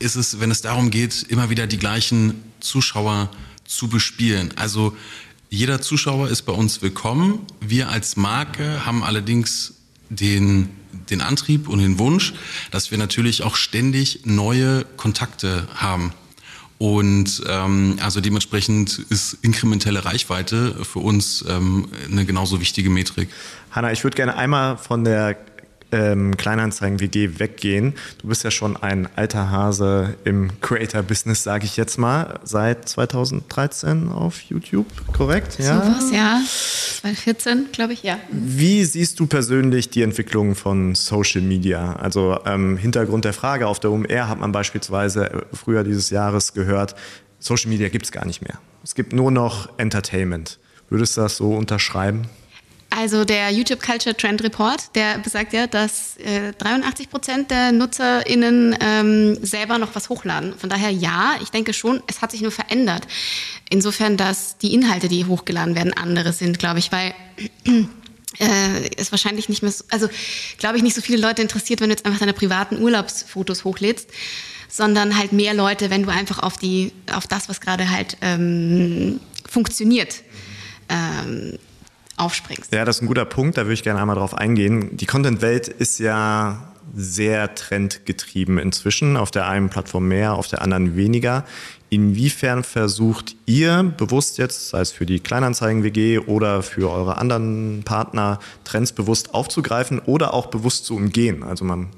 ist 0.03 0.17
es, 0.17 0.41
wenn 0.41 0.51
es 0.51 0.61
darum 0.61 0.91
geht, 0.91 1.23
immer 1.29 1.49
wieder 1.49 1.67
die 1.67 1.79
gleichen 1.79 2.43
Zuschauer 2.61 3.31
zu 3.65 3.89
bespielen. 3.89 4.53
Also 4.57 4.97
jeder 5.49 5.81
Zuschauer 5.81 6.29
ist 6.29 6.43
bei 6.43 6.53
uns 6.53 6.83
willkommen. 6.83 7.41
Wir 7.61 7.89
als 7.89 8.17
Marke 8.17 8.85
haben 8.85 9.05
allerdings 9.05 9.75
den, 10.11 10.71
den 11.11 11.21
Antrieb 11.21 11.69
und 11.69 11.79
den 11.79 11.99
Wunsch, 11.99 12.35
dass 12.71 12.91
wir 12.91 12.99
natürlich 12.99 13.43
auch 13.43 13.57
ständig 13.57 14.21
neue 14.25 14.85
Kontakte 14.97 15.69
haben. 15.75 16.13
Und 16.79 17.45
ähm, 17.47 17.99
also 18.03 18.21
dementsprechend 18.21 18.99
ist 18.99 19.35
inkrementelle 19.43 20.05
Reichweite 20.05 20.85
für 20.85 20.99
uns 20.99 21.45
ähm, 21.49 21.89
eine 22.11 22.25
genauso 22.25 22.61
wichtige 22.61 22.91
Metrik. 22.91 23.29
Hanna, 23.71 23.93
ich 23.93 24.03
würde 24.03 24.17
gerne 24.17 24.37
einmal 24.37 24.79
von 24.79 25.05
der 25.05 25.39
ähm, 25.93 26.37
Kleinanzeigen-WG 26.37 27.39
weggehen. 27.39 27.95
Du 28.19 28.29
bist 28.29 28.43
ja 28.45 28.51
schon 28.51 28.77
ein 28.77 29.09
alter 29.15 29.51
Hase 29.51 30.17
im 30.25 30.51
Creator-Business, 30.61 31.43
sage 31.43 31.67
ich 31.67 31.77
jetzt 31.77 31.99
mal, 31.99 32.41
seit 32.43 32.89
2013 32.89 34.09
auf 34.09 34.41
YouTube, 34.43 34.87
korrekt? 35.13 35.59
Ja? 35.59 35.83
Sowas, 35.83 36.11
ja. 36.13 36.41
2014, 37.01 37.67
glaube 37.73 37.93
ich, 37.93 38.03
ja. 38.03 38.19
Wie 38.31 38.85
siehst 38.85 39.21
du 39.21 39.27
persönlich 39.27 39.91
die 39.91 40.03
Entwicklung 40.03 40.55
von 40.55 40.95
Social 40.95 41.43
Media? 41.43 41.95
Also 41.95 42.39
ähm, 42.47 42.77
Hintergrund 42.77 43.25
der 43.25 43.33
Frage, 43.33 43.67
auf 43.67 43.79
der 43.81 43.91
UMR 43.91 44.29
hat 44.29 44.41
man 44.41 44.53
beispielsweise 44.53 45.31
äh, 45.31 45.43
früher 45.53 45.85
dieses 45.85 46.11
Jahres 46.11 46.55
gehört, 46.55 46.95
Social 47.39 47.71
Media 47.71 47.89
gibt 47.89 48.07
es 48.07 48.13
gar 48.13 48.25
nicht 48.25 48.41
mehr. 48.41 48.59
Es 48.85 48.95
gibt 48.95 49.13
nur 49.13 49.31
noch 49.31 49.69
Entertainment. 49.79 50.59
Würdest 50.89 51.17
du 51.17 51.23
das 51.23 51.37
so 51.37 51.55
unterschreiben? 51.55 52.27
Also 52.95 53.25
der 53.25 53.51
YouTube 53.51 53.81
Culture 53.81 54.15
Trend 54.15 54.43
Report, 54.43 54.95
der 54.95 55.19
besagt 55.19 55.55
ja, 55.55 55.67
dass 55.67 56.19
äh, 56.19 56.53
83 56.59 57.09
Prozent 57.09 57.51
der 57.51 57.73
NutzerInnen 57.73 58.77
ähm, 58.81 59.39
selber 59.43 59.79
noch 59.79 59.95
was 59.95 60.11
hochladen. 60.11 60.55
Von 60.59 60.69
daher 60.69 60.91
ja, 60.91 61.37
ich 61.43 61.51
denke 61.51 61.73
schon, 61.73 62.03
es 62.07 62.21
hat 62.21 62.33
sich 62.33 62.43
nur 62.43 62.51
verändert. 62.51 63.07
Insofern, 63.71 64.19
dass 64.19 64.59
die 64.59 64.75
Inhalte, 64.75 65.09
die 65.09 65.25
hochgeladen 65.25 65.75
werden, 65.75 65.95
andere 65.95 66.35
sind, 66.35 66.59
glaube 66.59 66.81
ich, 66.81 66.93
weil 66.93 67.15
äh, 68.39 68.91
es 68.99 69.11
wahrscheinlich 69.11 69.49
nicht 69.49 69.63
mehr, 69.63 69.73
so, 69.73 69.85
also 69.89 70.11
glaube 70.59 70.77
ich, 70.77 70.83
nicht 70.83 70.95
so 70.95 71.01
viele 71.01 71.19
Leute 71.19 71.41
interessiert, 71.41 71.81
wenn 71.81 71.89
du 71.89 71.95
jetzt 71.95 72.05
einfach 72.05 72.21
deine 72.21 72.35
privaten 72.35 72.79
Urlaubsfotos 72.79 73.65
hochlädst, 73.65 74.11
sondern 74.69 75.17
halt 75.17 75.33
mehr 75.33 75.55
Leute, 75.55 75.89
wenn 75.89 76.03
du 76.03 76.11
einfach 76.11 76.41
auf 76.41 76.59
die, 76.59 76.93
auf 77.11 77.27
das, 77.27 77.49
was 77.49 77.63
gerade 77.63 77.89
halt 77.89 78.19
ähm, 78.21 79.19
funktioniert. 79.49 80.23
Ähm, 80.91 81.59
aufspringst. 82.23 82.73
Ja, 82.73 82.85
das 82.85 82.97
ist 82.97 83.03
ein 83.03 83.09
guter 83.09 83.25
Punkt, 83.25 83.57
da 83.59 83.63
würde 83.63 83.75
ich 83.75 83.83
gerne 83.83 84.01
einmal 84.01 84.17
drauf 84.17 84.35
eingehen. 84.35 84.97
Die 84.97 85.07
Content-Welt 85.07 85.69
ist 85.69 85.99
ja 85.99 86.73
sehr 86.95 87.55
trendgetrieben 87.55 88.59
inzwischen, 88.59 89.17
auf 89.17 89.31
der 89.31 89.49
einen 89.49 89.71
Plattform 89.71 90.09
mehr, 90.09 90.35
auf 90.35 90.49
der 90.49 90.63
anderen 90.63 90.97
weniger. 90.97 91.45
Inwiefern 91.91 92.65
versucht 92.65 93.37
ihr 93.47 93.83
bewusst 93.83 94.39
jetzt, 94.39 94.71
sei 94.71 94.81
es 94.81 94.93
für 94.93 95.05
die 95.05 95.21
Kleinanzeigen-WG 95.21 96.21
oder 96.21 96.63
für 96.63 96.91
eure 96.91 97.19
anderen 97.19 97.83
Partner, 97.85 98.41
Trends 98.65 98.93
bewusst 98.93 99.35
aufzugreifen 99.35 99.99
oder 100.01 100.33
auch 100.33 100.47
bewusst 100.47 100.87
zu 100.87 100.97
umgehen? 100.97 101.43
Also 101.43 101.65
man, 101.65 101.89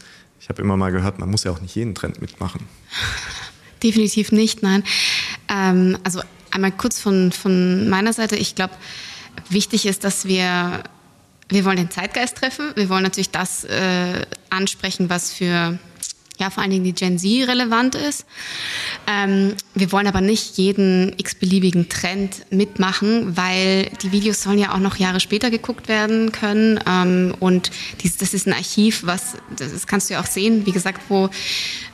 ich 0.41 0.49
habe 0.49 0.61
immer 0.63 0.77
mal 0.77 0.91
gehört, 0.91 1.19
man 1.19 1.31
muss 1.31 1.45
ja 1.45 1.53
auch 1.53 1.61
nicht 1.61 1.75
jeden 1.77 1.95
Trend 1.95 2.21
mitmachen. 2.21 2.63
Definitiv 3.83 4.33
nicht, 4.33 4.63
nein. 4.63 4.83
Ähm, 5.49 5.99
also 6.05 6.21
einmal 6.51 6.73
kurz 6.73 7.01
von, 7.01 7.33
von 7.33 7.89
meiner 7.89 8.13
Seite, 8.13 8.37
ich 8.37 8.55
glaube, 8.55 8.75
wichtig 9.49 9.87
ist, 9.87 10.05
dass 10.05 10.27
wir, 10.27 10.83
wir 11.49 11.65
wollen 11.65 11.77
den 11.77 11.91
Zeitgeist 11.91 12.37
treffen. 12.37 12.73
Wir 12.75 12.89
wollen 12.89 13.03
natürlich 13.03 13.31
das 13.31 13.65
äh, 13.65 14.27
ansprechen, 14.51 15.11
was 15.11 15.33
für 15.33 15.79
ja, 16.39 16.51
vor 16.51 16.63
allen 16.63 16.73
Dingen 16.73 16.85
die 16.85 16.93
Gen 16.93 17.19
Z 17.19 17.49
relevant 17.49 17.95
ist. 17.95 18.27
Ähm, 19.07 19.55
wir 19.75 19.93
wollen 19.93 20.07
aber 20.07 20.21
nicht 20.21 20.59
jeden 20.59 21.15
x-beliebigen 21.17 21.89
Trend 21.89 22.45
mitmachen, 22.51 23.37
weil 23.37 23.91
die 24.03 24.11
Videos 24.11 24.43
sollen 24.43 24.59
ja 24.59 24.75
auch 24.75 24.79
noch 24.79 24.97
Jahre 24.97 25.21
später 25.21 25.51
geguckt 25.51 25.87
werden 25.87 26.33
können. 26.33 26.81
Ähm, 26.87 27.35
und 27.39 27.71
dies, 28.03 28.17
das 28.17 28.35
ist 28.35 28.47
ein 28.47 28.53
Archiv, 28.53 29.03
was, 29.05 29.37
das 29.57 29.87
kannst 29.87 30.11
du 30.11 30.15
ja 30.15 30.21
auch 30.21 30.27
sehen, 30.27 30.67
wie 30.67 30.73
gesagt, 30.73 31.03
wo 31.09 31.31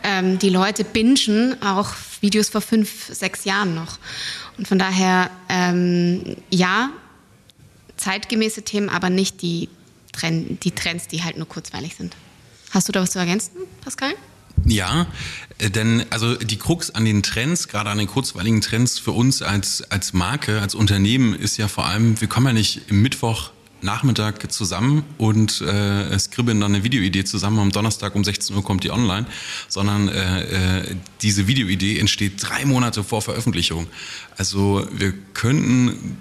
ähm, 0.03 0.39
die 0.39 0.51
Leute 0.51 0.85
bingen 0.85 1.61
auch 1.63 1.93
Videos 2.21 2.49
vor 2.49 2.61
fünf, 2.61 3.13
sechs 3.13 3.45
Jahren 3.45 3.75
noch. 3.75 3.99
Und 4.57 4.69
von 4.69 4.79
daher, 4.79 5.31
ähm, 5.49 6.37
ja, 6.51 6.91
zeitgemäße 8.01 8.63
Themen, 8.63 8.89
aber 8.89 9.11
nicht 9.11 9.43
die, 9.43 9.69
Trend, 10.13 10.65
die 10.65 10.73
Trends, 10.73 11.09
die 11.09 11.23
halt 11.23 11.37
nur 11.37 11.47
kurzweilig 11.47 11.97
sind. 11.97 12.17
Hast 12.71 12.89
du 12.89 12.93
da 12.93 13.03
was 13.03 13.11
zu 13.11 13.19
ergänzen, 13.19 13.53
Pascal? 13.83 14.13
Ja, 14.65 15.07
äh, 15.59 15.71
denn 15.71 16.05
also 16.11 16.35
die 16.37 16.57
Krux 16.57 16.91
an 16.91 17.05
den 17.05 17.23
Trends, 17.23 17.69
gerade 17.69 17.91
an 17.91 17.99
den 17.99 18.07
kurzweiligen 18.07 18.61
Trends 18.61 18.99
für 18.99 19.13
uns 19.13 19.43
als, 19.43 19.83
als 19.91 20.13
Marke, 20.13 20.61
als 20.61 20.75
Unternehmen 20.75 21.35
ist 21.35 21.57
ja 21.57 21.69
vor 21.69 21.87
allem, 21.87 22.21
wir 22.21 22.29
kommen 22.29 22.47
ja 22.47 22.53
nicht 22.53 22.83
im 22.89 23.03
Mittwoch 23.03 23.53
Nachmittag 23.83 24.53
zusammen 24.53 25.05
und 25.17 25.63
äh, 25.63 26.19
skribbeln 26.19 26.61
dann 26.61 26.75
eine 26.75 26.85
Videoidee 26.85 27.25
zusammen. 27.25 27.59
Am 27.61 27.73
Donnerstag 27.73 28.15
um 28.15 28.25
16 28.25 28.55
Uhr 28.55 28.63
kommt 28.63 28.85
die 28.85 28.91
online, 28.91 29.27
sondern 29.69 30.09
äh, 30.09 30.81
äh, 30.81 30.97
diese 31.23 31.47
Videoidee 31.47 31.99
entsteht 31.99 32.35
drei 32.39 32.67
Monate 32.67 33.03
vor 33.03 33.23
Veröffentlichung. 33.23 33.87
Also 34.37 34.87
wir 34.93 35.15
könnten 35.33 36.19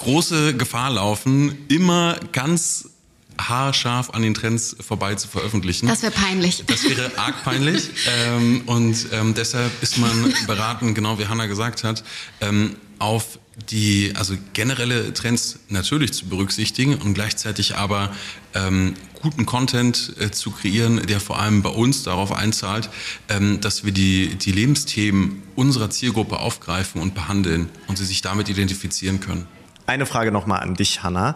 große 0.00 0.56
Gefahr 0.56 0.90
laufen, 0.90 1.56
immer 1.68 2.18
ganz 2.32 2.90
haarscharf 3.38 4.10
an 4.10 4.22
den 4.22 4.34
Trends 4.34 4.76
vorbei 4.80 5.14
zu 5.14 5.28
veröffentlichen. 5.28 5.86
Das 5.86 6.02
wäre 6.02 6.12
peinlich. 6.12 6.64
Das 6.66 6.84
wäre 6.84 7.10
arg 7.16 7.42
peinlich. 7.44 7.88
ähm, 8.26 8.62
und 8.66 9.06
ähm, 9.12 9.34
deshalb 9.34 9.70
ist 9.82 9.98
man 9.98 10.34
beraten, 10.46 10.94
genau 10.94 11.18
wie 11.18 11.26
Hanna 11.26 11.46
gesagt 11.46 11.84
hat, 11.84 12.04
ähm, 12.40 12.76
auf 12.98 13.38
die 13.70 14.12
also 14.16 14.34
generelle 14.52 15.12
Trends 15.12 15.58
natürlich 15.68 16.12
zu 16.12 16.26
berücksichtigen 16.26 16.94
und 16.96 17.14
gleichzeitig 17.14 17.76
aber 17.76 18.14
ähm, 18.54 18.94
guten 19.22 19.44
Content 19.44 20.14
äh, 20.18 20.30
zu 20.30 20.50
kreieren, 20.50 21.06
der 21.06 21.20
vor 21.20 21.38
allem 21.38 21.62
bei 21.62 21.70
uns 21.70 22.02
darauf 22.02 22.32
einzahlt, 22.32 22.88
ähm, 23.28 23.60
dass 23.60 23.84
wir 23.84 23.92
die, 23.92 24.34
die 24.36 24.52
Lebensthemen 24.52 25.42
unserer 25.56 25.90
Zielgruppe 25.90 26.38
aufgreifen 26.38 27.02
und 27.02 27.14
behandeln 27.14 27.68
und 27.86 27.98
sie 27.98 28.06
sich 28.06 28.22
damit 28.22 28.48
identifizieren 28.48 29.20
können. 29.20 29.46
Eine 29.90 30.06
Frage 30.06 30.30
nochmal 30.30 30.60
an 30.60 30.74
dich, 30.76 31.02
Hanna. 31.02 31.34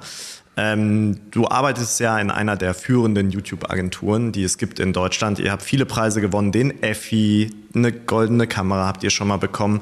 Ähm, 0.56 1.18
du 1.32 1.48
arbeitest 1.48 1.98
ja 1.98 2.20
in 2.20 2.30
einer 2.30 2.54
der 2.54 2.72
führenden 2.72 3.32
YouTube-Agenturen, 3.32 4.30
die 4.30 4.44
es 4.44 4.58
gibt 4.58 4.78
in 4.78 4.92
Deutschland. 4.92 5.40
Ihr 5.40 5.50
habt 5.50 5.64
viele 5.64 5.86
Preise 5.86 6.20
gewonnen, 6.20 6.52
den 6.52 6.80
Effi, 6.80 7.50
eine 7.74 7.90
goldene 7.90 8.46
Kamera 8.46 8.86
habt 8.86 9.02
ihr 9.02 9.10
schon 9.10 9.26
mal 9.26 9.38
bekommen. 9.38 9.80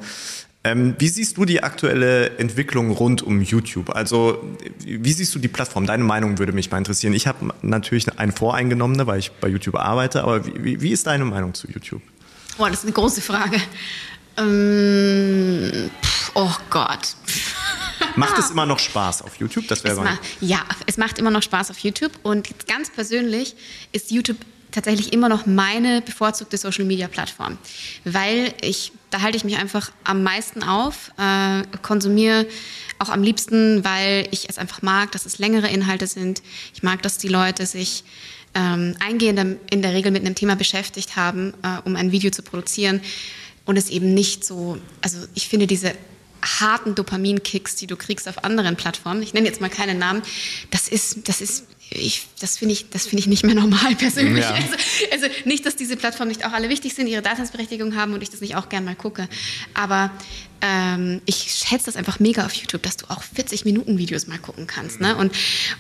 Ähm, 0.65 0.95
wie 0.99 1.09
siehst 1.09 1.37
du 1.37 1.45
die 1.45 1.63
aktuelle 1.63 2.39
Entwicklung 2.39 2.93
rund 2.93 3.21
um 3.21 3.43
YouTube? 3.43 3.95
Also 3.95 4.43
wie 4.87 5.13
siehst 5.13 5.35
du 5.35 5.39
die 5.39 5.49
Plattform? 5.49 5.85
Deine 5.85 6.05
Meinung 6.05 6.39
würde 6.39 6.53
mich 6.53 6.71
mal 6.71 6.79
interessieren. 6.79 7.13
Ich 7.13 7.27
habe 7.27 7.51
natürlich 7.61 8.19
eine 8.19 8.33
voreingenommene, 8.33 9.07
weil 9.07 9.19
ich 9.19 9.33
bei 9.33 9.49
YouTube 9.49 9.77
arbeite, 9.77 10.23
aber 10.23 10.47
wie, 10.47 10.81
wie 10.81 10.93
ist 10.93 11.07
deine 11.07 11.27
Meinung 11.27 11.53
zu 11.53 11.69
YouTube? 11.71 12.01
Oh, 12.57 12.65
das 12.65 12.79
ist 12.79 12.85
eine 12.85 12.93
große 12.93 13.21
Frage. 13.21 13.59
Ähm, 14.39 15.91
oh 16.35 16.53
Gott. 16.71 17.17
Macht 18.17 18.39
es 18.39 18.51
immer 18.51 18.67
noch 18.67 18.79
Spaß 18.79 19.23
auf 19.23 19.37
YouTube? 19.37 19.67
Das 19.69 19.85
wäre 19.85 20.19
Ja, 20.41 20.65
es 20.87 20.97
macht 20.97 21.19
immer 21.19 21.31
noch 21.31 21.43
Spaß 21.43 21.71
auf 21.71 21.79
YouTube 21.79 22.13
und 22.23 22.49
ganz 22.67 22.91
persönlich 22.91 23.55
ist 23.93 24.11
YouTube 24.11 24.39
tatsächlich 24.71 25.13
immer 25.13 25.29
noch 25.29 25.47
meine 25.47 26.01
bevorzugte 26.01 26.57
Social 26.57 26.85
Media 26.85 27.09
Plattform, 27.09 27.59
weil 28.05 28.55
ich 28.63 28.93
da 29.11 29.21
halte 29.21 29.37
ich 29.37 29.45
mich 29.45 29.59
einfach 29.59 29.93
am 30.05 30.23
meisten 30.23 30.63
auf, 30.63 31.13
äh, 31.19 31.63
konsumiere 31.83 32.47
auch 32.99 33.11
am 33.11 33.23
liebsten, 33.23 33.85
weil 33.85 34.27
ich 34.31 34.49
es 34.49 34.57
einfach 34.57 34.81
mag, 34.81 35.13
dass 35.13 35.27
es 35.27 35.39
längere 35.39 35.69
Inhalte 35.69 36.07
sind. 36.07 36.43
Ich 36.75 36.83
mag, 36.83 37.03
dass 37.03 37.19
die 37.19 37.29
Leute 37.29 37.67
sich 37.67 38.05
ähm, 38.55 38.97
eingehend 39.01 39.59
in 39.71 39.83
der 39.83 39.93
Regel 39.93 40.13
mit 40.13 40.25
einem 40.25 40.35
Thema 40.35 40.57
beschäftigt 40.57 41.15
haben, 41.17 41.53
äh, 41.63 41.79
um 41.85 41.95
ein 41.95 42.11
Video 42.11 42.31
zu 42.31 42.43
produzieren 42.43 43.03
und 43.67 43.77
es 43.77 43.91
eben 43.91 44.15
nicht 44.15 44.45
so, 44.45 44.79
also 45.03 45.19
ich 45.35 45.49
finde 45.49 45.67
diese 45.67 45.93
harten 46.43 46.95
Dopaminkicks, 46.95 47.77
die 47.77 47.87
du 47.87 47.97
kriegst 47.97 48.29
auf 48.29 48.45
anderen 48.45 48.77
Plattformen, 48.77 49.23
ich 49.23 49.35
nenne 49.35 49.47
jetzt 49.47 49.61
mal 49.61 49.71
keine 49.71 49.95
Namen, 49.95 50.23
das 50.71 50.89
ist, 50.89 51.29
das 51.29 51.41
ist 51.41 51.67
ich, 51.95 52.27
das 52.41 52.59
finde 52.59 52.73
ich, 52.73 52.91
das 52.91 53.07
ich 53.13 53.27
nicht 53.27 53.45
mehr 53.45 53.55
normal 53.55 53.95
persönlich. 53.97 54.45
Ja. 54.45 54.55
Also, 54.55 54.75
also, 55.11 55.27
nicht, 55.45 55.67
dass 55.67 55.77
diese 55.77 55.97
Plattformen 55.97 56.29
nicht 56.29 56.45
auch 56.45 56.53
alle 56.53 56.69
wichtig 56.69 56.95
sind, 56.95 57.07
ihre 57.07 57.23
Daseinsberechtigung 57.23 57.97
haben 57.97 58.15
und 58.15 58.23
ich 58.23 58.31
das 58.31 58.41
nicht 58.41 58.57
auch 58.57 58.69
gern 58.69 58.85
mal 58.85 58.95
gucke. 58.95 59.29
Aber 59.75 60.11
ähm, 60.63 61.21
ich 61.27 61.53
schätze 61.53 61.87
das 61.87 61.97
einfach 61.97 62.21
mega 62.21 62.47
auf 62.47 62.55
YouTube, 62.55 62.83
dass 62.83 62.97
du 62.97 63.07
auch 63.11 63.23
40 63.23 63.65
Minuten 63.65 63.99
Videos 63.99 64.29
mal 64.29 64.39
gucken 64.39 64.67
kannst. 64.67 65.01
Ne? 65.01 65.17
Und, 65.17 65.33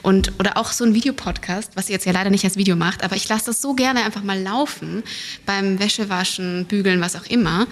und, 0.02 0.32
oder 0.38 0.56
auch 0.56 0.72
so 0.72 0.84
ein 0.84 0.92
Videopodcast, 0.92 1.76
was 1.76 1.88
ihr 1.88 1.94
jetzt 1.94 2.04
ja 2.04 2.12
leider 2.12 2.30
nicht 2.30 2.44
als 2.44 2.56
Video 2.56 2.74
macht, 2.74 3.04
aber 3.04 3.14
ich 3.16 3.28
lasse 3.28 3.46
das 3.46 3.62
so 3.62 3.74
gerne 3.74 4.04
einfach 4.04 4.24
mal 4.24 4.40
laufen 4.40 5.04
beim 5.46 5.78
Wäschewaschen, 5.78 6.66
Bügeln, 6.66 7.00
was 7.00 7.14
auch 7.16 7.26
immer. 7.26 7.68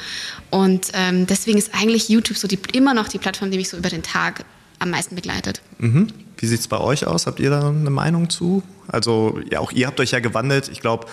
Und 0.50 0.88
ähm, 0.94 1.26
deswegen 1.26 1.58
ist 1.58 1.74
eigentlich 1.74 2.08
YouTube 2.08 2.38
so 2.38 2.46
die, 2.46 2.58
immer 2.72 2.94
noch 2.94 3.08
die 3.08 3.18
Plattform, 3.18 3.50
die 3.50 3.56
mich 3.56 3.68
so 3.68 3.76
über 3.76 3.90
den 3.90 4.02
Tag 4.02 4.44
am 4.78 4.90
meisten 4.90 5.16
begleitet. 5.16 5.60
Mhm. 5.78 6.08
Wie 6.40 6.46
sieht 6.46 6.60
es 6.60 6.68
bei 6.68 6.78
euch 6.78 7.06
aus? 7.06 7.26
Habt 7.26 7.38
ihr 7.38 7.50
da 7.50 7.68
eine 7.68 7.90
Meinung 7.90 8.30
zu? 8.30 8.62
Also 8.88 9.38
ja, 9.50 9.60
auch 9.60 9.72
ihr 9.72 9.86
habt 9.86 10.00
euch 10.00 10.12
ja 10.12 10.20
gewandelt. 10.20 10.68
Ich 10.68 10.80
glaube, 10.80 11.06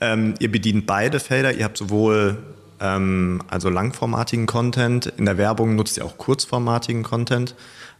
ähm, 0.00 0.34
ihr 0.40 0.50
bedient 0.50 0.86
beide 0.86 1.20
Felder. 1.20 1.54
Ihr 1.54 1.64
habt 1.64 1.78
sowohl 1.78 2.36
ähm, 2.82 3.40
also 3.48 3.70
langformatigen 3.70 4.46
Content, 4.46 5.06
in 5.06 5.24
der 5.24 5.38
Werbung 5.38 5.76
nutzt 5.76 5.96
ihr 5.96 6.04
auch 6.04 6.18
kurzformatigen 6.18 7.04
Content. 7.04 7.54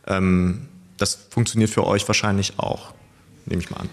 Ähm, 0.09 0.67
das 0.97 1.19
funktioniert 1.31 1.71
für 1.71 1.87
euch 1.87 2.07
wahrscheinlich 2.09 2.59
auch, 2.59 2.93
nehme 3.47 3.63
ich 3.63 3.71
mal 3.71 3.79
an. 3.79 3.89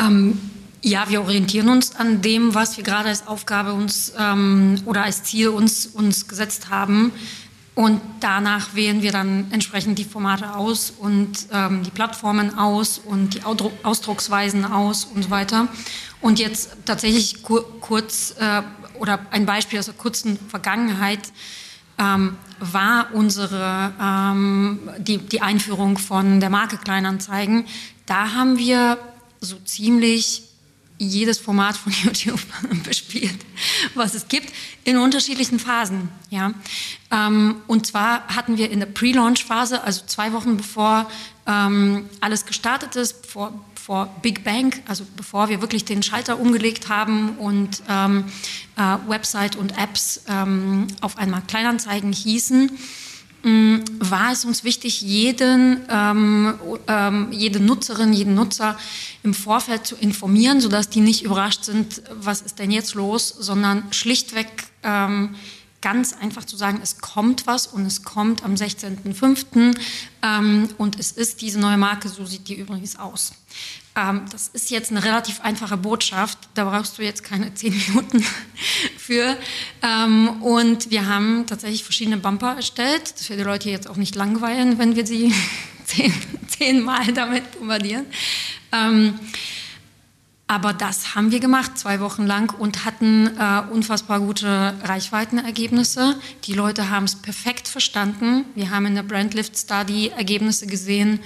Ähm, 0.00 0.40
ja, 0.82 1.08
wir 1.08 1.22
orientieren 1.22 1.68
uns 1.68 1.94
an 1.94 2.22
dem, 2.22 2.56
was 2.56 2.76
wir 2.76 2.82
gerade 2.82 3.08
als 3.08 3.28
Aufgabe 3.28 3.72
uns 3.72 4.14
ähm, 4.18 4.80
oder 4.84 5.04
als 5.04 5.22
Ziel 5.22 5.48
uns, 5.48 5.86
uns 5.86 6.26
gesetzt 6.26 6.70
haben. 6.70 7.12
Und 7.74 8.02
danach 8.20 8.74
wählen 8.74 9.00
wir 9.00 9.12
dann 9.12 9.50
entsprechend 9.50 9.98
die 9.98 10.04
Formate 10.04 10.54
aus 10.54 10.90
und 10.90 11.46
ähm, 11.52 11.82
die 11.82 11.90
Plattformen 11.90 12.58
aus 12.58 12.98
und 12.98 13.34
die 13.34 13.42
Ausdrucksweisen 13.44 14.66
aus 14.66 15.06
und 15.06 15.22
so 15.24 15.30
weiter. 15.30 15.68
Und 16.20 16.38
jetzt 16.38 16.76
tatsächlich 16.84 17.42
kur 17.42 17.64
kurz 17.80 18.34
äh, 18.38 18.62
oder 18.98 19.20
ein 19.30 19.46
Beispiel 19.46 19.78
aus 19.78 19.86
der 19.86 19.94
kurzen 19.94 20.38
Vergangenheit 20.48 21.32
ähm, 21.98 22.36
war 22.60 23.08
unsere 23.14 23.92
ähm, 24.00 24.90
die, 24.98 25.18
die 25.18 25.40
Einführung 25.40 25.96
von 25.96 26.40
der 26.40 26.50
Marke 26.50 26.76
Kleinanzeigen. 26.76 27.64
Da 28.04 28.34
haben 28.34 28.58
wir 28.58 28.98
so 29.40 29.56
ziemlich 29.64 30.51
jedes 31.08 31.38
Format 31.38 31.76
von 31.76 31.92
YouTube 32.02 32.40
bespielt, 32.84 33.38
was 33.94 34.14
es 34.14 34.28
gibt, 34.28 34.52
in 34.84 34.98
unterschiedlichen 34.98 35.58
Phasen. 35.58 36.08
Ja? 36.30 36.52
Ähm, 37.10 37.56
und 37.66 37.86
zwar 37.86 38.26
hatten 38.28 38.56
wir 38.56 38.70
in 38.70 38.80
der 38.80 38.86
Pre-Launch-Phase, 38.86 39.82
also 39.82 40.02
zwei 40.06 40.32
Wochen 40.32 40.56
bevor 40.56 41.10
ähm, 41.46 42.08
alles 42.20 42.46
gestartet 42.46 42.96
ist, 42.96 43.26
vor, 43.26 43.52
vor 43.74 44.14
Big 44.22 44.44
Bang, 44.44 44.74
also 44.86 45.04
bevor 45.16 45.48
wir 45.48 45.60
wirklich 45.60 45.84
den 45.84 46.02
Schalter 46.02 46.38
umgelegt 46.38 46.88
haben 46.88 47.36
und 47.38 47.82
ähm, 47.88 48.24
äh, 48.76 48.96
Website 49.08 49.56
und 49.56 49.76
Apps 49.76 50.22
ähm, 50.28 50.86
auf 51.00 51.18
einmal 51.18 51.42
Kleinanzeigen 51.42 52.12
hießen, 52.12 52.70
war 53.44 54.32
es 54.32 54.44
uns 54.44 54.62
wichtig, 54.62 55.00
jeden, 55.02 55.80
ähm, 55.90 56.54
ähm, 56.86 57.28
jede 57.32 57.58
Nutzerin, 57.58 58.12
jeden 58.12 58.34
Nutzer 58.34 58.78
im 59.24 59.34
Vorfeld 59.34 59.86
zu 59.86 59.96
informieren, 59.96 60.60
sodass 60.60 60.88
die 60.88 61.00
nicht 61.00 61.24
überrascht 61.24 61.64
sind, 61.64 62.02
was 62.12 62.42
ist 62.42 62.58
denn 62.58 62.70
jetzt 62.70 62.94
los, 62.94 63.28
sondern 63.28 63.92
schlichtweg 63.92 64.48
ähm, 64.84 65.34
ganz 65.82 66.14
einfach 66.14 66.44
zu 66.44 66.56
sagen, 66.56 66.80
es 66.82 66.98
kommt 66.98 67.46
was 67.46 67.66
und 67.66 67.84
es 67.84 68.02
kommt 68.02 68.44
am 68.44 68.54
16.05. 68.54 69.76
Ähm, 70.22 70.68
und 70.78 70.98
es 70.98 71.12
ist 71.12 71.42
diese 71.42 71.58
neue 71.58 71.76
Marke, 71.76 72.08
so 72.08 72.24
sieht 72.24 72.48
die 72.48 72.54
übrigens 72.54 72.98
aus. 72.98 73.32
Ähm, 73.94 74.22
das 74.30 74.48
ist 74.48 74.70
jetzt 74.70 74.90
eine 74.90 75.04
relativ 75.04 75.40
einfache 75.40 75.76
Botschaft, 75.76 76.38
da 76.54 76.64
brauchst 76.64 76.96
du 76.96 77.02
jetzt 77.02 77.24
keine 77.24 77.52
zehn 77.54 77.76
Minuten 77.76 78.24
für. 78.96 79.36
Ähm, 79.82 80.42
und 80.42 80.90
wir 80.90 81.06
haben 81.06 81.44
tatsächlich 81.46 81.84
verschiedene 81.84 82.16
Bumper 82.16 82.56
erstellt, 82.56 83.12
dass 83.18 83.28
wir 83.28 83.36
die 83.36 83.42
Leute 83.42 83.68
jetzt 83.68 83.88
auch 83.88 83.96
nicht 83.96 84.14
langweilen, 84.14 84.78
wenn 84.78 84.96
wir 84.96 85.06
sie 85.06 85.34
zehn, 85.84 86.14
zehnmal 86.48 87.12
damit 87.12 87.58
bombardieren. 87.58 88.06
Ähm, 88.70 89.18
aber 90.46 90.72
das 90.72 91.14
haben 91.14 91.30
wir 91.30 91.40
gemacht, 91.40 91.78
zwei 91.78 92.00
Wochen 92.00 92.26
lang 92.26 92.54
und 92.58 92.84
hatten 92.84 93.26
äh, 93.38 93.62
unfassbar 93.70 94.20
gute 94.20 94.74
Reichweitenergebnisse. 94.82 96.16
Die 96.44 96.52
Leute 96.52 96.90
haben 96.90 97.04
es 97.04 97.16
perfekt 97.16 97.68
verstanden. 97.68 98.44
Wir 98.54 98.70
haben 98.70 98.86
in 98.86 98.94
der 98.94 99.02
Brandlift 99.02 99.56
Study 99.56 100.08
Ergebnisse 100.08 100.66
gesehen. 100.66 101.20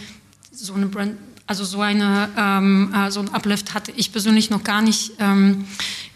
So 0.52 0.74
eine 0.74 0.87
Brand, 0.87 1.16
also 1.48 1.64
so, 1.64 1.81
eine, 1.81 2.29
ähm, 2.37 2.92
äh, 2.94 3.11
so 3.11 3.20
ein 3.20 3.29
Uplift 3.33 3.74
hatte 3.74 3.92
ich 3.96 4.12
persönlich 4.12 4.50
noch 4.50 4.64
gar 4.64 4.83
nicht 4.83 5.12
ähm, 5.18 5.64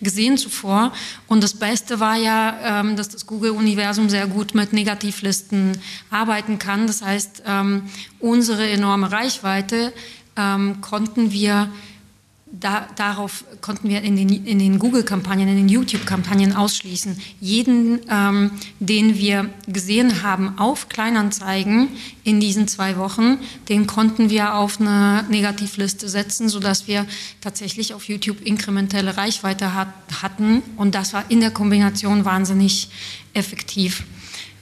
gesehen 0.01 0.39
zuvor. 0.39 0.93
Und 1.27 1.43
das 1.43 1.55
Beste 1.55 2.01
war 2.01 2.17
ja, 2.17 2.81
ähm, 2.81 2.97
dass 2.97 3.09
das 3.09 3.27
Google-Universum 3.27 4.09
sehr 4.09 4.27
gut 4.27 4.55
mit 4.55 4.73
Negativlisten 4.73 5.79
arbeiten 6.11 6.59
kann. 6.59 6.87
Das 6.87 7.03
heißt, 7.03 7.43
ähm, 7.47 7.85
unsere 8.19 8.69
enorme 8.69 9.11
Reichweite 9.11 9.93
ähm, 10.37 10.81
konnten 10.81 11.33
wir 11.33 11.71
da, 12.53 12.89
darauf 12.97 13.45
konnten 13.61 13.89
wir 13.89 14.03
in 14.03 14.17
den, 14.17 14.29
in 14.45 14.59
den 14.59 14.79
Google-Kampagnen, 14.79 15.49
in 15.49 15.57
den 15.57 15.69
YouTube-Kampagnen 15.69 16.55
ausschließen. 16.55 17.17
Jeden, 17.41 18.01
ähm, 18.11 18.51
den 18.81 19.17
wir 19.17 19.51
gesehen 19.69 20.23
haben 20.23 20.59
auf 20.59 20.89
Kleinanzeigen 20.89 21.89
in 22.25 22.41
diesen 22.41 22.67
zwei 22.67 22.97
Wochen, 22.97 23.39
den 23.69 23.87
konnten 23.87 24.31
wir 24.31 24.55
auf 24.55 24.81
eine 24.81 25.25
Negativliste 25.29 26.09
setzen, 26.09 26.49
sodass 26.49 26.89
wir 26.89 27.07
tatsächlich 27.41 27.95
auf 27.95 28.09
YouTube 28.09 28.41
inkrementelle 28.45 29.17
Reichweite 29.17 29.75
hat, 29.75 29.89
hatten. 30.21 30.63
Und 30.77 30.95
das 30.95 31.13
war 31.13 31.25
in 31.29 31.41
der 31.41 31.53
Kombination 31.53 32.25
wahnsinnig 32.25 32.89
effektiv. 33.33 34.05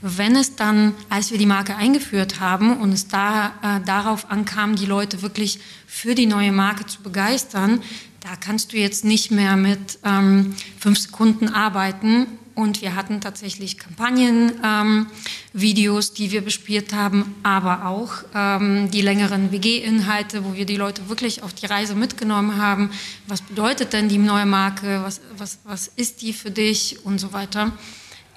Wenn 0.01 0.37
es 0.37 0.55
dann, 0.55 0.95
als 1.09 1.33
wir 1.33 1.39
die 1.39 1.47
Marke 1.47 1.75
eingeführt 1.75 2.39
haben 2.39 2.77
und 2.77 2.93
es 2.93 3.09
da, 3.09 3.53
äh, 3.63 3.81
darauf 3.85 4.31
ankam, 4.31 4.77
die 4.77 4.87
Leute 4.87 5.23
wirklich 5.23 5.59
für 5.87 6.15
die 6.15 6.27
neue 6.27 6.53
Marke 6.53 6.87
zu 6.87 7.03
begeistern, 7.03 7.83
da 8.21 8.37
kannst 8.37 8.73
du 8.73 8.77
jetzt 8.77 9.05
nicht 9.05 9.31
mehr 9.31 9.57
mit 9.57 10.01
ähm, 10.05 10.55
fünf 10.79 10.99
Sekunden 10.99 11.49
arbeiten. 11.49 12.27
Und 12.55 12.83
wir 12.83 12.95
hatten 12.97 13.21
tatsächlich 13.21 13.79
Kampagnen-Videos, 13.79 16.09
ähm, 16.09 16.15
die 16.17 16.33
wir 16.33 16.43
bespielt 16.43 16.93
haben, 16.93 17.37
aber 17.45 17.87
auch 17.87 18.15
ähm, 18.35 18.91
die 18.91 19.01
längeren 19.01 19.53
WG-Inhalte, 19.53 20.45
wo 20.45 20.55
wir 20.55 20.67
die 20.67 20.77
Leute 20.77 21.09
wirklich 21.09 21.45
auf 21.45 21.55
die 21.55 21.67
Reise 21.67 21.95
mitgenommen 21.95 22.61
haben. 22.61 22.91
Was 23.29 23.43
bedeutet 23.43 23.93
denn 23.93 24.09
die 24.09 24.19
neue 24.19 24.47
Marke? 24.47 25.03
Was, 25.05 25.21
was, 25.37 25.61
was 25.65 25.87
ist 25.95 26.23
die 26.23 26.33
für 26.33 26.51
dich? 26.51 26.99
Und 27.05 27.21
so 27.21 27.33
weiter. 27.33 27.71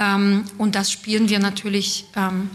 Ähm, 0.02 0.46
und 0.58 0.76
das 0.76 0.92
spielen 0.92 1.30
wir 1.30 1.40
natürlich 1.40 2.06
ähm, 2.16 2.50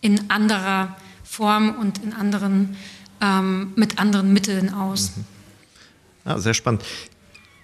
in 0.00 0.30
anderer 0.30 0.96
Form 1.22 1.76
und 1.78 2.02
in 2.02 2.14
anderen, 2.14 2.76
ähm, 3.20 3.72
mit 3.76 3.98
anderen 3.98 4.32
Mitteln 4.32 4.72
aus. 4.72 5.12
Mhm. 5.16 5.24
Ja, 6.24 6.38
sehr 6.38 6.54
spannend. 6.54 6.82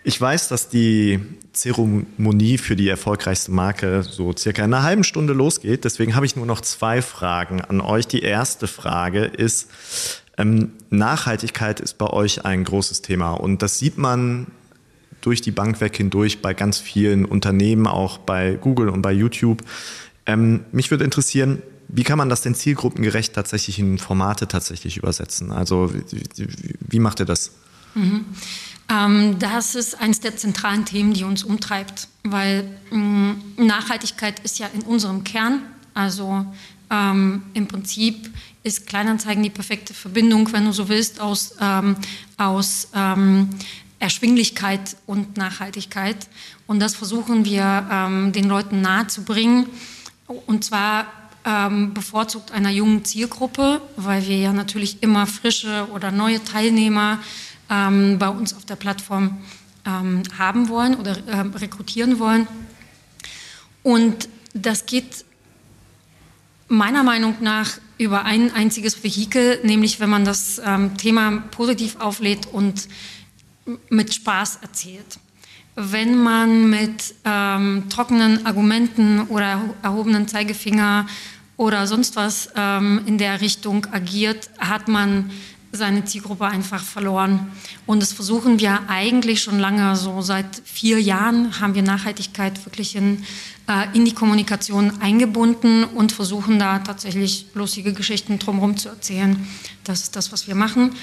Ich 0.07 0.21
weiß, 0.21 0.49
dass 0.49 0.69
die 0.69 1.19
Zeremonie 1.55 2.59
für 2.59 2.77
die 2.77 2.89
erfolgreichste 2.89 3.51
Marke 3.51 4.03
so 4.03 4.35
circa 4.37 4.63
in 4.63 4.75
einer 4.75 4.83
halben 4.83 5.05
Stunde 5.05 5.33
losgeht. 5.33 5.85
Deswegen 5.85 6.15
habe 6.15 6.27
ich 6.27 6.37
nur 6.37 6.45
noch 6.45 6.61
zwei 6.61 7.01
Fragen 7.01 7.63
an 7.63 7.81
euch. 7.81 8.07
Die 8.07 8.21
erste 8.21 8.67
Frage 8.67 9.25
ist, 9.25 9.71
ähm, 10.37 10.73
Nachhaltigkeit 10.91 11.81
ist 11.81 11.97
bei 11.97 12.09
euch 12.09 12.45
ein 12.45 12.65
großes 12.65 13.01
Thema 13.01 13.33
und 13.33 13.63
das 13.63 13.79
sieht 13.79 13.97
man 13.97 14.49
durch 15.25 15.41
die 15.41 15.51
Bank 15.51 15.81
weg 15.81 15.97
hindurch 15.97 16.43
bei 16.43 16.55
ganz 16.55 16.79
vielen 16.79 17.25
Unternehmen, 17.25 17.87
auch 17.87 18.19
bei 18.19 18.59
Google 18.61 18.89
und 18.89 19.03
bei 19.03 19.13
YouTube. 19.13 19.63
Ähm, 20.27 20.65
mich 20.73 20.91
würde 20.91 21.05
interessieren, 21.05 21.63
wie 21.89 22.03
kann 22.03 22.19
man 22.19 22.29
das 22.29 22.43
denn 22.43 22.55
zielgruppengerecht 22.55 23.35
tatsächlich 23.35 23.79
in 23.79 23.99
Formate 23.99 24.49
tatsächlich 24.49 24.97
übersetzen? 24.97 25.53
Also 25.53 25.93
wie, 25.95 26.49
wie 26.81 26.99
macht 26.99 27.21
ihr 27.21 27.27
das? 27.27 27.53
Mhm. 27.95 28.25
Ähm, 28.91 29.39
das 29.39 29.75
ist 29.75 30.01
eines 30.01 30.21
der 30.21 30.37
zentralen 30.37 30.85
Themen, 30.85 31.15
die 31.15 31.25
uns 31.25 31.45
umtreibt, 31.45 32.09
weil 32.23 32.69
ähm, 32.93 33.37
Nachhaltigkeit 33.57 34.41
ist 34.41 34.59
ja 34.59 34.67
in 34.75 34.83
unserem 34.83 35.25
Kern. 35.25 35.63
Also 35.95 36.45
ähm, 36.91 37.43
im 37.55 37.67
Prinzip 37.67 38.31
ist 38.63 38.87
Kleinanzeigen 38.87 39.43
die 39.43 39.51
perfekte 39.51 39.95
Verbindung, 39.95 40.53
wenn 40.53 40.65
du 40.65 40.73
so 40.73 40.89
willst, 40.89 41.21
aus, 41.21 41.55
ähm, 41.61 41.97
aus 42.37 42.89
ähm, 42.95 43.51
Erschwinglichkeit 44.05 44.97
und 45.07 45.39
Nachhaltigkeit. 45.39 46.29
Und 46.67 46.79
das 46.79 46.95
versuchen 46.95 47.47
wir 47.47 47.89
ähm, 47.91 48.33
den 48.33 48.45
Leuten 48.45 48.83
nahezubringen. 48.83 49.67
Und 50.27 50.63
zwar 50.63 51.07
ähm, 51.47 51.95
bevorzugt 51.95 52.53
einer 52.53 52.69
jungen 52.69 53.07
Zielgruppe, 53.07 53.81
weil 53.97 54.27
wir 54.29 54.37
ja 54.37 54.53
natürlich 54.53 55.03
immer 55.03 55.27
frische 55.27 55.89
oder 55.91 56.11
neue 56.11 56.45
Teilnehmer 56.45 57.19
ähm, 57.71 58.19
bei 58.19 58.29
uns 58.29 58.53
auf 58.53 58.67
der 58.67 58.77
Plattform 58.77 59.39
ähm, 59.87 60.23
haben 60.37 60.69
wollen 60.69 60.97
oder 60.97 61.17
äh, 61.27 61.41
rekrutieren 61.41 62.19
wollen. 62.19 62.47
Und 63.83 64.29
das 64.53 64.85
geht 64.85 65.25
meiner 66.69 67.05
Meinung 67.05 67.37
nach 67.41 67.79
über 67.97 68.27
ein 68.27 68.55
einziges 68.55 69.03
Vehikel, 69.03 69.61
nämlich 69.63 69.99
wenn 69.99 70.11
man 70.11 70.27
das 70.27 70.61
ähm, 70.63 70.99
Thema 70.99 71.43
positiv 71.53 71.97
auflädt 72.01 72.47
und 72.53 72.87
mit 73.89 74.15
Spaß 74.15 74.59
erzählt. 74.63 75.19
Wenn 75.77 76.23
man 76.23 76.71
mit 76.71 77.15
ähm, 77.25 77.85
trockenen 77.89 78.47
Argumenten 78.47 79.23
oder 79.23 79.75
erhobenen 79.83 80.29
Zeigefinger 80.29 81.07
oder 81.57 81.87
sonst 81.87 82.17
was 82.17 82.51
ähm, 82.57 83.03
in 83.07 83.19
der 83.19 83.41
Richtung 83.41 83.87
agiert, 83.93 84.51
hat 84.59 84.89
man 84.89 85.31
seine 85.77 86.05
Zielgruppe 86.05 86.47
einfach 86.47 86.83
verloren. 86.83 87.51
Und 87.87 88.01
das 88.01 88.13
versuchen 88.13 88.61
wir 88.61 88.89
eigentlich 88.89 89.43
schon 89.43 89.59
lange. 89.59 89.97
So 89.97 90.23
seit 90.23 90.63
vier 90.65 91.01
Jahren 91.01 91.61
haben 91.61 91.75
wir 91.75 91.83
Nachhaltigkeit 91.83 92.65
wirklich 92.65 92.95
in, 92.95 93.25
äh, 93.69 93.87
in 93.93 94.05
die 94.05 94.15
Kommunikation 94.15 95.01
eingebunden 95.01 95.85
und 95.85 96.13
versuchen 96.13 96.59
da 96.59 96.79
tatsächlich 96.79 97.47
lustige 97.55 97.93
Geschichten 97.93 98.39
drumherum 98.39 98.77
zu 98.77 98.89
erzählen. 98.89 99.49
Das 99.83 100.03
ist 100.03 100.17
das, 100.17 100.31
was 100.33 100.47
wir 100.47 100.55
machen. 100.55 100.95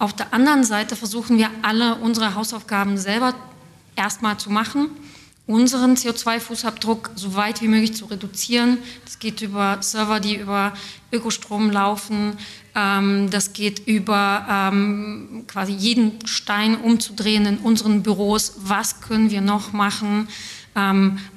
Auf 0.00 0.14
der 0.14 0.32
anderen 0.32 0.64
Seite 0.64 0.96
versuchen 0.96 1.36
wir 1.36 1.50
alle 1.60 1.96
unsere 1.96 2.34
Hausaufgaben 2.34 2.96
selber 2.96 3.34
erstmal 3.96 4.38
zu 4.38 4.48
machen, 4.48 4.88
unseren 5.46 5.94
CO2-Fußabdruck 5.94 7.10
so 7.16 7.34
weit 7.34 7.60
wie 7.60 7.68
möglich 7.68 7.92
zu 7.94 8.06
reduzieren. 8.06 8.78
Das 9.04 9.18
geht 9.18 9.42
über 9.42 9.76
Server, 9.82 10.18
die 10.18 10.36
über 10.36 10.72
Ökostrom 11.12 11.70
laufen. 11.70 12.38
Ähm, 12.74 13.28
das 13.28 13.52
geht 13.52 13.86
über 13.86 14.46
ähm, 14.48 15.44
quasi 15.46 15.72
jeden 15.72 16.26
Stein 16.26 16.80
umzudrehen 16.80 17.44
in 17.44 17.58
unseren 17.58 18.02
Büros. 18.02 18.54
Was 18.56 19.02
können 19.02 19.30
wir 19.30 19.42
noch 19.42 19.74
machen? 19.74 20.28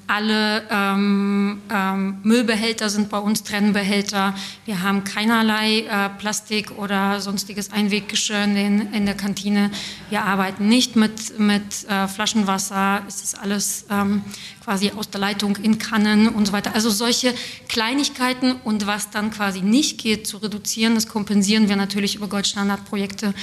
Alle 0.08 0.64
ähm, 0.70 1.62
ähm, 1.72 2.18
Müllbehälter 2.24 2.90
sind 2.90 3.10
bei 3.10 3.18
uns 3.18 3.44
Trennbehälter. 3.44 4.36
Wir 4.66 4.82
haben 4.82 5.04
keinerlei 5.04 5.80
äh, 5.80 6.10
Plastik 6.20 6.78
oder 6.78 7.22
sonstiges 7.22 7.72
Einweggeschirr 7.72 8.44
in, 8.44 8.92
in, 8.94 9.06
der 9.06 9.16
Kantine. 9.16 9.72
Wir 10.10 10.24
arbeiten 10.24 10.68
nicht 10.68 10.98
mit, 10.98 11.40
mit 11.40 11.88
äh, 11.88 12.08
Flaschenwasser. 12.08 13.04
Es 13.08 13.24
ist 13.24 13.40
alles 13.40 13.86
ähm, 13.90 14.24
quasi 14.64 14.92
aus 14.92 15.10
der 15.10 15.22
Leitung 15.22 15.56
in 15.56 15.78
Kannen 15.78 16.28
und 16.28 16.48
so 16.48 16.54
weiter. 16.54 16.76
Also 16.76 16.90
solche 16.90 17.34
Kleinigkeiten 17.70 18.56
und 18.64 18.86
was 18.86 19.10
dann 19.10 19.32
quasi 19.32 19.62
nicht 19.62 20.00
geht 20.00 20.28
zu 20.28 20.38
reduzieren, 20.38 20.96
das 20.96 21.08
kompensieren 21.08 21.70
wir 21.70 21.78
natürlich 21.78 22.16
über 22.16 22.28
Goldstandardprojekte. 22.28 23.34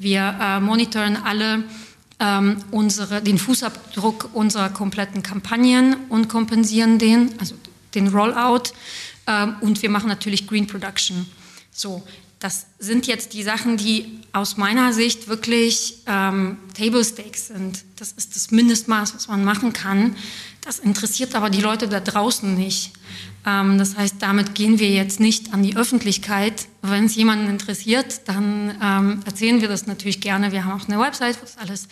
Wir 0.00 0.36
äh, 0.40 0.60
monitoren 0.60 1.16
alle 1.16 1.62
ähm, 2.20 2.58
unsere, 2.70 3.22
den 3.22 3.38
Fußabdruck 3.38 4.30
unserer 4.34 4.68
kompletten 4.68 5.22
Kampagnen 5.22 5.96
und 6.08 6.28
kompensieren 6.28 6.98
den, 6.98 7.30
also 7.38 7.54
den 7.94 8.08
Rollout. 8.08 8.72
Ähm, 9.26 9.56
und 9.60 9.82
wir 9.82 9.90
machen 9.90 10.08
natürlich 10.08 10.46
Green 10.46 10.66
Production. 10.66 11.26
So, 11.72 12.02
das 12.40 12.66
sind 12.78 13.06
jetzt 13.06 13.34
die 13.34 13.42
Sachen, 13.42 13.76
die 13.76 14.18
aus 14.32 14.56
meiner 14.56 14.94
Sicht 14.94 15.28
wirklich 15.28 15.98
ähm, 16.06 16.56
Table 16.74 17.04
Stakes 17.04 17.48
sind. 17.48 17.84
Das 17.96 18.12
ist 18.12 18.34
das 18.34 18.50
Mindestmaß, 18.50 19.14
was 19.14 19.28
man 19.28 19.44
machen 19.44 19.74
kann. 19.74 20.16
Das 20.62 20.78
interessiert 20.78 21.34
aber 21.34 21.50
die 21.50 21.60
Leute 21.60 21.86
da 21.86 22.00
draußen 22.00 22.54
nicht. 22.54 22.92
Ähm, 23.46 23.76
das 23.76 23.96
heißt, 23.96 24.16
damit 24.20 24.54
gehen 24.54 24.78
wir 24.78 24.88
jetzt 24.90 25.20
nicht 25.20 25.52
an 25.52 25.62
die 25.62 25.76
Öffentlichkeit. 25.76 26.66
Wenn 26.80 27.04
es 27.04 27.14
jemanden 27.14 27.48
interessiert, 27.48 28.22
dann 28.26 28.74
ähm, 28.82 29.20
erzählen 29.26 29.60
wir 29.60 29.68
das 29.68 29.86
natürlich 29.86 30.22
gerne. 30.22 30.50
Wir 30.50 30.64
haben 30.64 30.80
auch 30.80 30.88
eine 30.88 30.98
Website, 30.98 31.36
wo 31.36 31.42
das 31.42 31.58
alles 31.58 31.88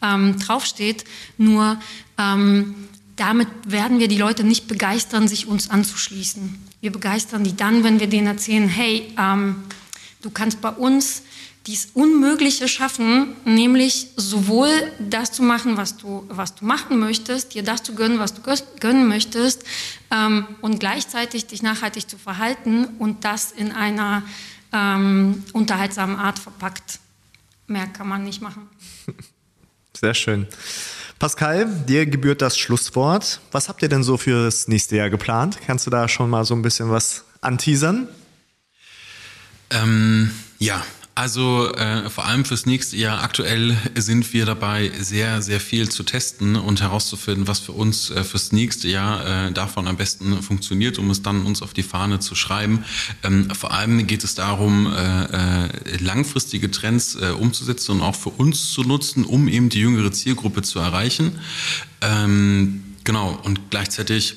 ähm, 0.00 0.38
draufsteht. 0.38 1.04
Nur 1.36 1.78
ähm, 2.16 2.74
damit 3.16 3.48
werden 3.66 3.98
wir 3.98 4.08
die 4.08 4.16
Leute 4.16 4.44
nicht 4.44 4.66
begeistern, 4.66 5.28
sich 5.28 5.46
uns 5.46 5.68
anzuschließen. 5.68 6.58
Wir 6.80 6.90
begeistern 6.90 7.44
die 7.44 7.54
dann, 7.54 7.84
wenn 7.84 8.00
wir 8.00 8.06
denen 8.06 8.26
erzählen, 8.26 8.66
hey, 8.66 9.12
ähm, 9.18 9.56
du 10.22 10.30
kannst 10.30 10.60
bei 10.60 10.70
uns 10.70 11.22
dies 11.66 11.90
Unmögliche 11.92 12.68
schaffen, 12.68 13.36
nämlich 13.44 14.08
sowohl 14.16 14.70
das 14.98 15.32
zu 15.32 15.42
machen, 15.42 15.76
was 15.76 15.96
du, 15.96 16.24
was 16.28 16.54
du 16.54 16.64
machen 16.64 16.98
möchtest, 16.98 17.54
dir 17.54 17.62
das 17.62 17.82
zu 17.82 17.94
gönnen, 17.94 18.18
was 18.18 18.32
du 18.32 18.40
gönnen 18.80 19.08
möchtest, 19.08 19.64
ähm, 20.10 20.46
und 20.62 20.80
gleichzeitig 20.80 21.46
dich 21.46 21.62
nachhaltig 21.62 22.08
zu 22.08 22.16
verhalten 22.16 22.86
und 22.98 23.24
das 23.24 23.52
in 23.52 23.72
einer 23.72 24.22
ähm, 24.72 25.44
unterhaltsamen 25.52 26.16
Art 26.16 26.38
verpackt. 26.38 26.98
Mehr 27.66 27.86
kann 27.86 28.08
man 28.08 28.24
nicht 28.24 28.40
machen. 28.40 28.68
Sehr 29.94 30.14
schön. 30.14 30.46
Pascal, 31.18 31.66
dir 31.86 32.06
gebührt 32.06 32.40
das 32.40 32.56
Schlusswort. 32.56 33.40
Was 33.52 33.68
habt 33.68 33.82
ihr 33.82 33.90
denn 33.90 34.02
so 34.02 34.16
für 34.16 34.46
das 34.46 34.66
nächste 34.66 34.96
Jahr 34.96 35.10
geplant? 35.10 35.58
Kannst 35.66 35.86
du 35.86 35.90
da 35.90 36.08
schon 36.08 36.30
mal 36.30 36.46
so 36.46 36.54
ein 36.54 36.62
bisschen 36.62 36.90
was 36.90 37.24
anteasern? 37.42 38.08
Ähm, 39.70 40.30
ja, 40.58 40.84
Also 41.20 41.70
äh, 41.74 42.08
vor 42.08 42.24
allem 42.24 42.46
fürs 42.46 42.64
nächste 42.64 42.96
Jahr. 42.96 43.22
Aktuell 43.22 43.76
sind 43.94 44.32
wir 44.32 44.46
dabei, 44.46 44.90
sehr, 44.98 45.42
sehr 45.42 45.60
viel 45.60 45.90
zu 45.90 46.02
testen 46.02 46.56
und 46.56 46.80
herauszufinden, 46.80 47.46
was 47.46 47.58
für 47.58 47.72
uns 47.72 48.10
äh, 48.10 48.24
fürs 48.24 48.52
nächste 48.52 48.88
Jahr 48.88 49.48
äh, 49.48 49.52
davon 49.52 49.86
am 49.86 49.98
besten 49.98 50.42
funktioniert, 50.42 50.98
um 50.98 51.10
es 51.10 51.20
dann 51.20 51.44
uns 51.44 51.60
auf 51.60 51.74
die 51.74 51.82
Fahne 51.82 52.20
zu 52.20 52.34
schreiben. 52.34 52.84
Ähm, 53.22 53.50
vor 53.50 53.72
allem 53.72 54.06
geht 54.06 54.24
es 54.24 54.34
darum, 54.34 54.90
äh, 54.90 55.64
äh, 55.64 55.96
langfristige 55.98 56.70
Trends 56.70 57.16
äh, 57.16 57.32
umzusetzen 57.32 57.92
und 57.92 58.00
auch 58.00 58.16
für 58.16 58.30
uns 58.30 58.72
zu 58.72 58.82
nutzen, 58.82 59.24
um 59.24 59.46
eben 59.48 59.68
die 59.68 59.80
jüngere 59.80 60.12
Zielgruppe 60.12 60.62
zu 60.62 60.78
erreichen. 60.78 61.38
Ähm, 62.00 62.82
genau, 63.04 63.38
und 63.44 63.68
gleichzeitig 63.68 64.36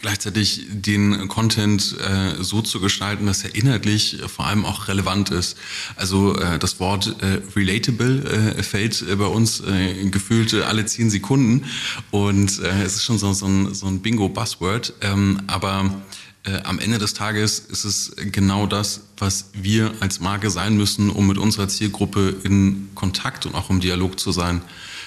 gleichzeitig 0.00 0.66
den 0.70 1.28
Content 1.28 1.96
äh, 1.98 2.42
so 2.42 2.62
zu 2.62 2.80
gestalten, 2.80 3.26
dass 3.26 3.44
er 3.44 3.54
inhaltlich 3.54 4.18
vor 4.26 4.46
allem 4.46 4.64
auch 4.64 4.88
relevant 4.88 5.30
ist. 5.30 5.56
Also 5.96 6.36
äh, 6.36 6.58
das 6.58 6.80
Wort 6.80 7.16
äh, 7.20 7.40
relatable 7.54 8.54
äh, 8.56 8.62
fällt 8.62 9.02
äh, 9.02 9.16
bei 9.16 9.26
uns 9.26 9.60
äh, 9.60 10.04
gefühlt 10.08 10.52
äh, 10.52 10.62
alle 10.62 10.86
zehn 10.86 11.10
Sekunden 11.10 11.64
und 12.10 12.60
äh, 12.60 12.82
es 12.82 12.96
ist 12.96 13.04
schon 13.04 13.18
so, 13.18 13.32
so 13.32 13.46
ein, 13.46 13.74
so 13.74 13.86
ein 13.86 14.00
Bingo-Buzzword, 14.00 14.94
ähm, 15.02 15.42
aber 15.46 16.02
äh, 16.44 16.62
am 16.64 16.78
Ende 16.78 16.98
des 16.98 17.14
Tages 17.14 17.60
ist 17.60 17.84
es 17.84 18.16
genau 18.16 18.66
das, 18.66 19.02
was 19.18 19.50
wir 19.52 19.92
als 20.00 20.20
Marke 20.20 20.50
sein 20.50 20.76
müssen, 20.76 21.10
um 21.10 21.26
mit 21.26 21.38
unserer 21.38 21.68
Zielgruppe 21.68 22.34
in 22.42 22.88
Kontakt 22.94 23.46
und 23.46 23.54
auch 23.54 23.70
im 23.70 23.80
Dialog 23.80 24.18
zu 24.18 24.32
sein 24.32 24.62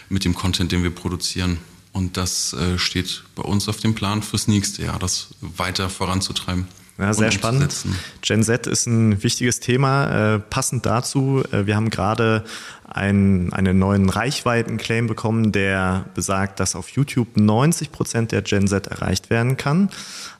mit 0.07 0.23
dem 0.23 0.33
Content, 0.33 0.71
den 0.71 0.83
wir 0.83 0.91
produzieren. 0.91 1.57
Und 1.95 2.17
das 2.17 2.51
äh, 2.51 2.77
steht 2.77 3.23
bei 3.35 3.43
uns 3.43 3.69
auf 3.69 3.77
dem 3.77 3.95
Plan 3.95 4.21
fürs 4.21 4.49
nächste 4.49 4.83
Jahr, 4.83 4.99
das 4.99 5.29
weiter 5.39 5.89
voranzutreiben. 5.89 6.67
Ja, 6.97 7.13
sehr 7.13 7.31
spannend. 7.31 7.73
Gen 8.21 8.43
Z 8.43 8.67
ist 8.67 8.85
ein 8.85 9.23
wichtiges 9.23 9.61
Thema. 9.61 10.33
Äh, 10.35 10.39
passend 10.39 10.85
dazu, 10.85 11.41
äh, 11.53 11.65
wir 11.65 11.77
haben 11.77 11.89
gerade 11.89 12.43
ein, 12.87 13.51
einen 13.51 13.79
neuen 13.79 14.09
Reichweitenclaim 14.09 15.07
bekommen, 15.07 15.51
der 15.51 16.05
besagt, 16.13 16.59
dass 16.59 16.75
auf 16.75 16.89
YouTube 16.89 17.35
90 17.35 17.91
Prozent 17.91 18.31
der 18.31 18.41
Gen 18.41 18.67
Z 18.67 18.87
erreicht 18.87 19.29
werden 19.29 19.57
kann. 19.57 19.89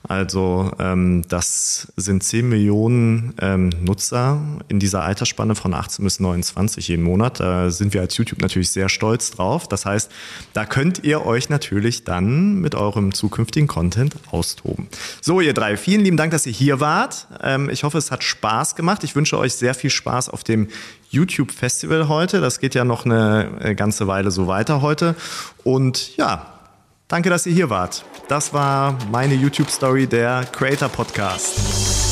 Also 0.08 0.70
ähm, 0.78 1.24
das 1.28 1.92
sind 1.96 2.22
10 2.22 2.48
Millionen 2.48 3.34
ähm, 3.40 3.70
Nutzer 3.82 4.40
in 4.68 4.78
dieser 4.78 5.02
Altersspanne 5.02 5.54
von 5.56 5.74
18 5.74 6.04
bis 6.04 6.20
29 6.20 6.88
jeden 6.88 7.02
Monat. 7.02 7.40
Da 7.40 7.70
sind 7.70 7.92
wir 7.92 8.02
als 8.02 8.16
YouTube 8.16 8.40
natürlich 8.40 8.70
sehr 8.70 8.88
stolz 8.88 9.32
drauf. 9.32 9.66
Das 9.68 9.84
heißt, 9.84 10.10
da 10.52 10.64
könnt 10.64 11.02
ihr 11.02 11.26
euch 11.26 11.48
natürlich 11.48 12.04
dann 12.04 12.60
mit 12.60 12.74
eurem 12.74 13.14
zukünftigen 13.14 13.66
Content 13.66 14.14
austoben. 14.30 14.86
So, 15.20 15.40
ihr 15.40 15.54
drei, 15.54 15.76
vielen 15.76 16.02
lieben 16.02 16.16
Dank, 16.16 16.30
dass 16.30 16.46
ihr 16.46 16.52
hier 16.52 16.78
wart. 16.78 17.26
Ähm, 17.42 17.68
ich 17.68 17.82
hoffe, 17.82 17.98
es 17.98 18.12
hat 18.12 18.22
Spaß 18.22 18.76
gemacht. 18.76 19.02
Ich 19.02 19.16
wünsche 19.16 19.36
euch 19.38 19.54
sehr 19.54 19.74
viel 19.74 19.90
Spaß 19.90 20.28
auf 20.28 20.44
dem 20.44 20.68
YouTube 21.10 21.50
Festival 21.52 22.08
heute. 22.08 22.40
Das 22.40 22.60
geht 22.60 22.74
ja 22.74 22.84
noch 22.84 23.04
eine 23.04 23.50
äh, 23.60 23.74
ganze 23.74 24.06
Weile 24.06 24.30
so 24.30 24.46
weiter 24.46 24.82
heute. 24.82 25.14
Und 25.64 26.16
ja, 26.16 26.46
danke, 27.08 27.30
dass 27.30 27.46
ihr 27.46 27.52
hier 27.52 27.70
wart. 27.70 28.04
Das 28.28 28.52
war 28.52 28.96
meine 29.10 29.34
YouTube 29.34 29.70
Story, 29.70 30.06
der 30.06 30.44
Creator 30.52 30.88
Podcast. 30.88 32.05